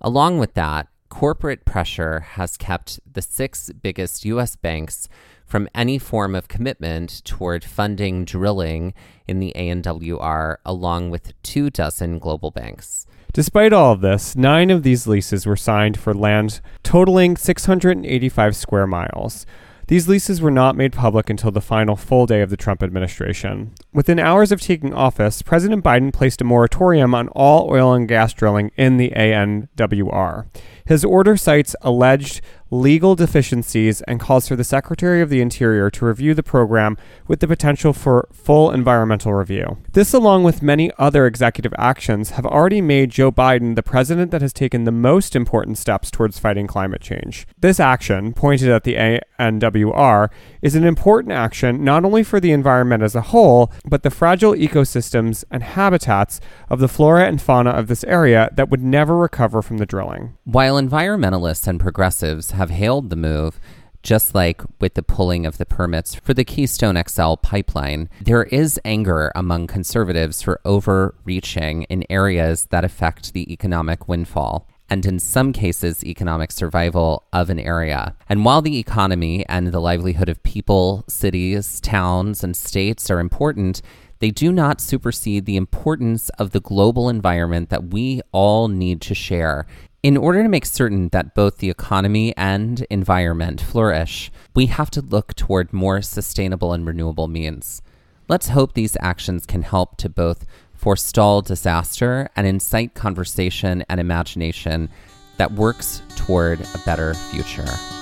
Along 0.00 0.38
with 0.38 0.54
that, 0.54 0.88
corporate 1.08 1.64
pressure 1.64 2.20
has 2.20 2.56
kept 2.56 3.00
the 3.10 3.22
six 3.22 3.70
biggest 3.82 4.24
U.S. 4.24 4.56
banks 4.56 5.08
from 5.46 5.68
any 5.74 5.98
form 5.98 6.34
of 6.34 6.48
commitment 6.48 7.24
toward 7.24 7.64
funding 7.64 8.24
drilling 8.24 8.92
in 9.26 9.40
the 9.40 9.52
ANWR, 9.56 10.56
along 10.64 11.10
with 11.10 11.32
two 11.42 11.70
dozen 11.70 12.18
global 12.18 12.50
banks. 12.50 13.06
Despite 13.32 13.72
all 13.72 13.92
of 13.92 14.00
this, 14.00 14.36
nine 14.36 14.70
of 14.70 14.82
these 14.82 15.06
leases 15.06 15.46
were 15.46 15.56
signed 15.56 15.98
for 15.98 16.12
land 16.14 16.60
totaling 16.82 17.36
685 17.36 18.56
square 18.56 18.86
miles, 18.86 19.46
these 19.88 20.06
leases 20.06 20.40
were 20.40 20.50
not 20.50 20.76
made 20.76 20.92
public 20.92 21.30
until 21.30 21.50
the 21.50 21.62
final 21.62 21.96
full 21.96 22.26
day 22.26 22.42
of 22.42 22.50
the 22.50 22.56
Trump 22.56 22.82
administration. 22.82 23.72
Within 23.92 24.18
hours 24.18 24.52
of 24.52 24.60
taking 24.60 24.92
office, 24.92 25.40
President 25.40 25.82
Biden 25.82 26.12
placed 26.12 26.42
a 26.42 26.44
moratorium 26.44 27.14
on 27.14 27.28
all 27.28 27.70
oil 27.70 27.94
and 27.94 28.06
gas 28.06 28.34
drilling 28.34 28.70
in 28.76 28.98
the 28.98 29.10
ANWR. 29.16 30.46
His 30.88 31.04
order 31.04 31.36
cites 31.36 31.76
alleged 31.82 32.40
legal 32.70 33.14
deficiencies 33.14 34.02
and 34.02 34.20
calls 34.20 34.48
for 34.48 34.56
the 34.56 34.64
Secretary 34.64 35.20
of 35.20 35.30
the 35.30 35.40
Interior 35.40 35.90
to 35.90 36.04
review 36.04 36.34
the 36.34 36.42
program 36.42 36.96
with 37.26 37.40
the 37.40 37.48
potential 37.48 37.92
for 37.92 38.28
full 38.32 38.70
environmental 38.70 39.32
review. 39.32 39.78
This, 39.92 40.12
along 40.12 40.44
with 40.44 40.62
many 40.62 40.90
other 40.98 41.26
executive 41.26 41.72
actions, 41.78 42.30
have 42.30 42.46
already 42.46 42.80
made 42.80 43.10
Joe 43.10 43.32
Biden 43.32 43.74
the 43.74 43.82
president 43.82 44.30
that 44.30 44.42
has 44.42 44.52
taken 44.52 44.84
the 44.84 44.92
most 44.92 45.34
important 45.34 45.78
steps 45.78 46.10
towards 46.10 46.38
fighting 46.38 46.66
climate 46.66 47.00
change. 47.00 47.46
This 47.58 47.80
action, 47.80 48.32
pointed 48.32 48.68
at 48.68 48.84
the 48.84 48.96
ANWR, 49.40 50.28
is 50.62 50.74
an 50.74 50.84
important 50.84 51.32
action 51.32 51.84
not 51.84 52.04
only 52.04 52.22
for 52.22 52.40
the 52.40 52.52
environment 52.52 53.02
as 53.02 53.14
a 53.14 53.22
whole, 53.22 53.72
but 53.84 54.02
the 54.02 54.10
fragile 54.10 54.54
ecosystems 54.54 55.44
and 55.50 55.62
habitats 55.62 56.40
of 56.68 56.80
the 56.80 56.88
flora 56.88 57.26
and 57.26 57.40
fauna 57.40 57.70
of 57.70 57.88
this 57.88 58.04
area 58.04 58.50
that 58.54 58.68
would 58.68 58.82
never 58.82 59.16
recover 59.16 59.62
from 59.62 59.78
the 59.78 59.86
drilling. 59.86 60.36
While 60.44 60.77
environmentalists 60.78 61.66
and 61.66 61.78
progressives 61.78 62.52
have 62.52 62.70
hailed 62.70 63.10
the 63.10 63.16
move, 63.16 63.60
just 64.02 64.34
like 64.34 64.62
with 64.80 64.94
the 64.94 65.02
pulling 65.02 65.44
of 65.44 65.58
the 65.58 65.66
permits 65.66 66.14
for 66.14 66.32
the 66.32 66.44
Keystone 66.44 67.00
XL 67.06 67.34
pipeline, 67.34 68.08
there 68.20 68.44
is 68.44 68.80
anger 68.84 69.30
among 69.34 69.66
conservatives 69.66 70.40
for 70.40 70.60
overreaching 70.64 71.82
in 71.84 72.04
areas 72.08 72.66
that 72.70 72.84
affect 72.84 73.32
the 73.32 73.52
economic 73.52 74.08
windfall 74.08 74.66
and 74.90 75.04
in 75.04 75.18
some 75.18 75.52
cases, 75.52 76.04
economic 76.04 76.50
survival 76.50 77.24
of 77.32 77.50
an 77.50 77.58
area. 77.58 78.16
And 78.28 78.44
while 78.44 78.62
the 78.62 78.78
economy 78.78 79.44
and 79.48 79.68
the 79.68 79.80
livelihood 79.80 80.28
of 80.28 80.42
people, 80.42 81.04
cities, 81.08 81.80
towns, 81.80 82.42
and 82.42 82.56
states 82.56 83.10
are 83.10 83.20
important, 83.20 83.82
they 84.20 84.30
do 84.30 84.50
not 84.50 84.80
supersede 84.80 85.44
the 85.44 85.56
importance 85.56 86.28
of 86.30 86.50
the 86.50 86.60
global 86.60 87.08
environment 87.08 87.68
that 87.68 87.90
we 87.90 88.20
all 88.32 88.68
need 88.68 89.00
to 89.02 89.14
share 89.14 89.66
in 90.02 90.16
order 90.16 90.42
to 90.42 90.48
make 90.48 90.64
certain 90.64 91.08
that 91.08 91.34
both 91.34 91.58
the 91.58 91.70
economy 91.70 92.36
and 92.36 92.86
environment 92.88 93.60
flourish, 93.60 94.30
we 94.54 94.66
have 94.66 94.90
to 94.90 95.02
look 95.02 95.34
toward 95.34 95.72
more 95.72 96.02
sustainable 96.02 96.72
and 96.72 96.86
renewable 96.86 97.26
means. 97.26 97.82
Let's 98.28 98.50
hope 98.50 98.74
these 98.74 98.96
actions 99.00 99.46
can 99.46 99.62
help 99.62 99.96
to 99.98 100.08
both 100.08 100.46
forestall 100.74 101.42
disaster 101.42 102.30
and 102.36 102.46
incite 102.46 102.94
conversation 102.94 103.84
and 103.88 103.98
imagination 103.98 104.88
that 105.36 105.52
works 105.52 106.02
toward 106.16 106.60
a 106.60 106.78
better 106.84 107.14
future. 107.14 107.97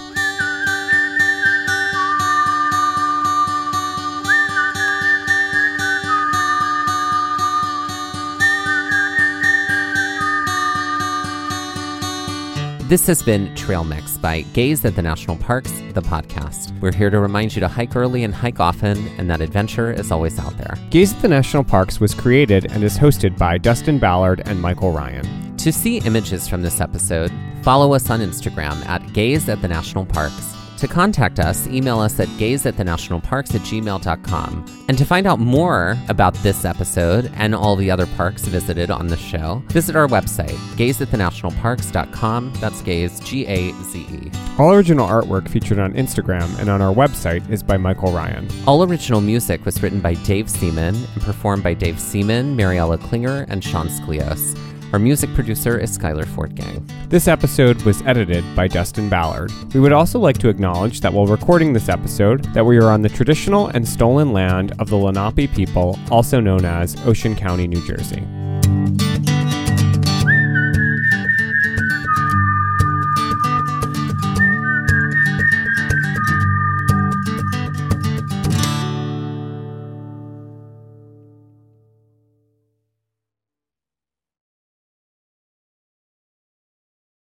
This 12.88 13.08
has 13.08 13.20
been 13.20 13.52
Trail 13.56 13.82
Mix 13.82 14.16
by 14.16 14.42
Gaze 14.52 14.84
at 14.84 14.94
the 14.94 15.02
National 15.02 15.36
Parks, 15.36 15.72
the 15.94 16.00
podcast. 16.00 16.70
We're 16.80 16.94
here 16.94 17.10
to 17.10 17.18
remind 17.18 17.56
you 17.56 17.58
to 17.58 17.66
hike 17.66 17.96
early 17.96 18.22
and 18.22 18.32
hike 18.32 18.60
often, 18.60 19.08
and 19.18 19.28
that 19.28 19.40
adventure 19.40 19.90
is 19.90 20.12
always 20.12 20.38
out 20.38 20.56
there. 20.56 20.76
Gaze 20.90 21.12
at 21.12 21.20
the 21.20 21.26
National 21.26 21.64
Parks 21.64 21.98
was 21.98 22.14
created 22.14 22.70
and 22.70 22.84
is 22.84 22.96
hosted 22.96 23.36
by 23.36 23.58
Dustin 23.58 23.98
Ballard 23.98 24.40
and 24.46 24.62
Michael 24.62 24.92
Ryan. 24.92 25.56
To 25.56 25.72
see 25.72 25.98
images 25.98 26.46
from 26.46 26.62
this 26.62 26.80
episode, 26.80 27.32
follow 27.62 27.92
us 27.92 28.08
on 28.08 28.20
Instagram 28.20 28.86
at 28.86 29.12
Gaze 29.12 29.48
at 29.48 29.60
the 29.62 29.68
National 29.68 30.06
Parks 30.06 30.55
To 30.78 30.86
contact 30.86 31.38
us, 31.38 31.66
email 31.68 31.98
us 32.00 32.20
at 32.20 32.28
gazeatthenationalparks 32.28 33.54
at 33.54 33.62
gmail.com. 33.62 34.84
And 34.88 34.98
to 34.98 35.04
find 35.04 35.26
out 35.26 35.40
more 35.40 35.96
about 36.08 36.34
this 36.36 36.64
episode 36.64 37.30
and 37.34 37.54
all 37.54 37.76
the 37.76 37.90
other 37.90 38.06
parks 38.06 38.42
visited 38.42 38.90
on 38.90 39.06
the 39.06 39.16
show, 39.16 39.62
visit 39.68 39.96
our 39.96 40.06
website, 40.06 40.56
gazeatthenationalparks.com. 40.76 42.52
That's 42.60 42.82
gaze, 42.82 43.20
G 43.20 43.46
A 43.46 43.72
Z 43.84 44.00
E. 44.00 44.30
All 44.58 44.72
original 44.72 45.08
artwork 45.08 45.48
featured 45.48 45.78
on 45.78 45.94
Instagram 45.94 46.58
and 46.58 46.68
on 46.68 46.82
our 46.82 46.94
website 46.94 47.48
is 47.50 47.62
by 47.62 47.78
Michael 47.78 48.12
Ryan. 48.12 48.46
All 48.66 48.82
original 48.82 49.20
music 49.20 49.64
was 49.64 49.82
written 49.82 50.00
by 50.00 50.14
Dave 50.14 50.50
Seaman 50.50 50.94
and 50.94 51.22
performed 51.22 51.62
by 51.62 51.72
Dave 51.72 51.98
Seaman, 51.98 52.54
Mariella 52.54 52.98
Klinger, 52.98 53.46
and 53.48 53.64
Sean 53.64 53.88
Sklios. 53.88 54.58
Our 54.92 55.00
music 55.00 55.34
producer 55.34 55.76
is 55.76 55.98
Skylar 55.98 56.24
Fortgang. 56.24 56.88
This 57.10 57.26
episode 57.26 57.82
was 57.82 58.02
edited 58.02 58.44
by 58.54 58.68
Dustin 58.68 59.08
Ballard. 59.08 59.50
We 59.74 59.80
would 59.80 59.92
also 59.92 60.20
like 60.20 60.38
to 60.38 60.48
acknowledge 60.48 61.00
that 61.00 61.12
while 61.12 61.26
recording 61.26 61.72
this 61.72 61.88
episode, 61.88 62.44
that 62.54 62.64
we 62.64 62.78
are 62.78 62.90
on 62.90 63.02
the 63.02 63.08
traditional 63.08 63.66
and 63.68 63.86
stolen 63.86 64.32
land 64.32 64.74
of 64.78 64.88
the 64.88 64.96
Lenape 64.96 65.52
people, 65.52 65.98
also 66.10 66.38
known 66.38 66.64
as 66.64 66.96
Ocean 67.04 67.34
County, 67.34 67.66
New 67.66 67.84
Jersey. 67.84 68.24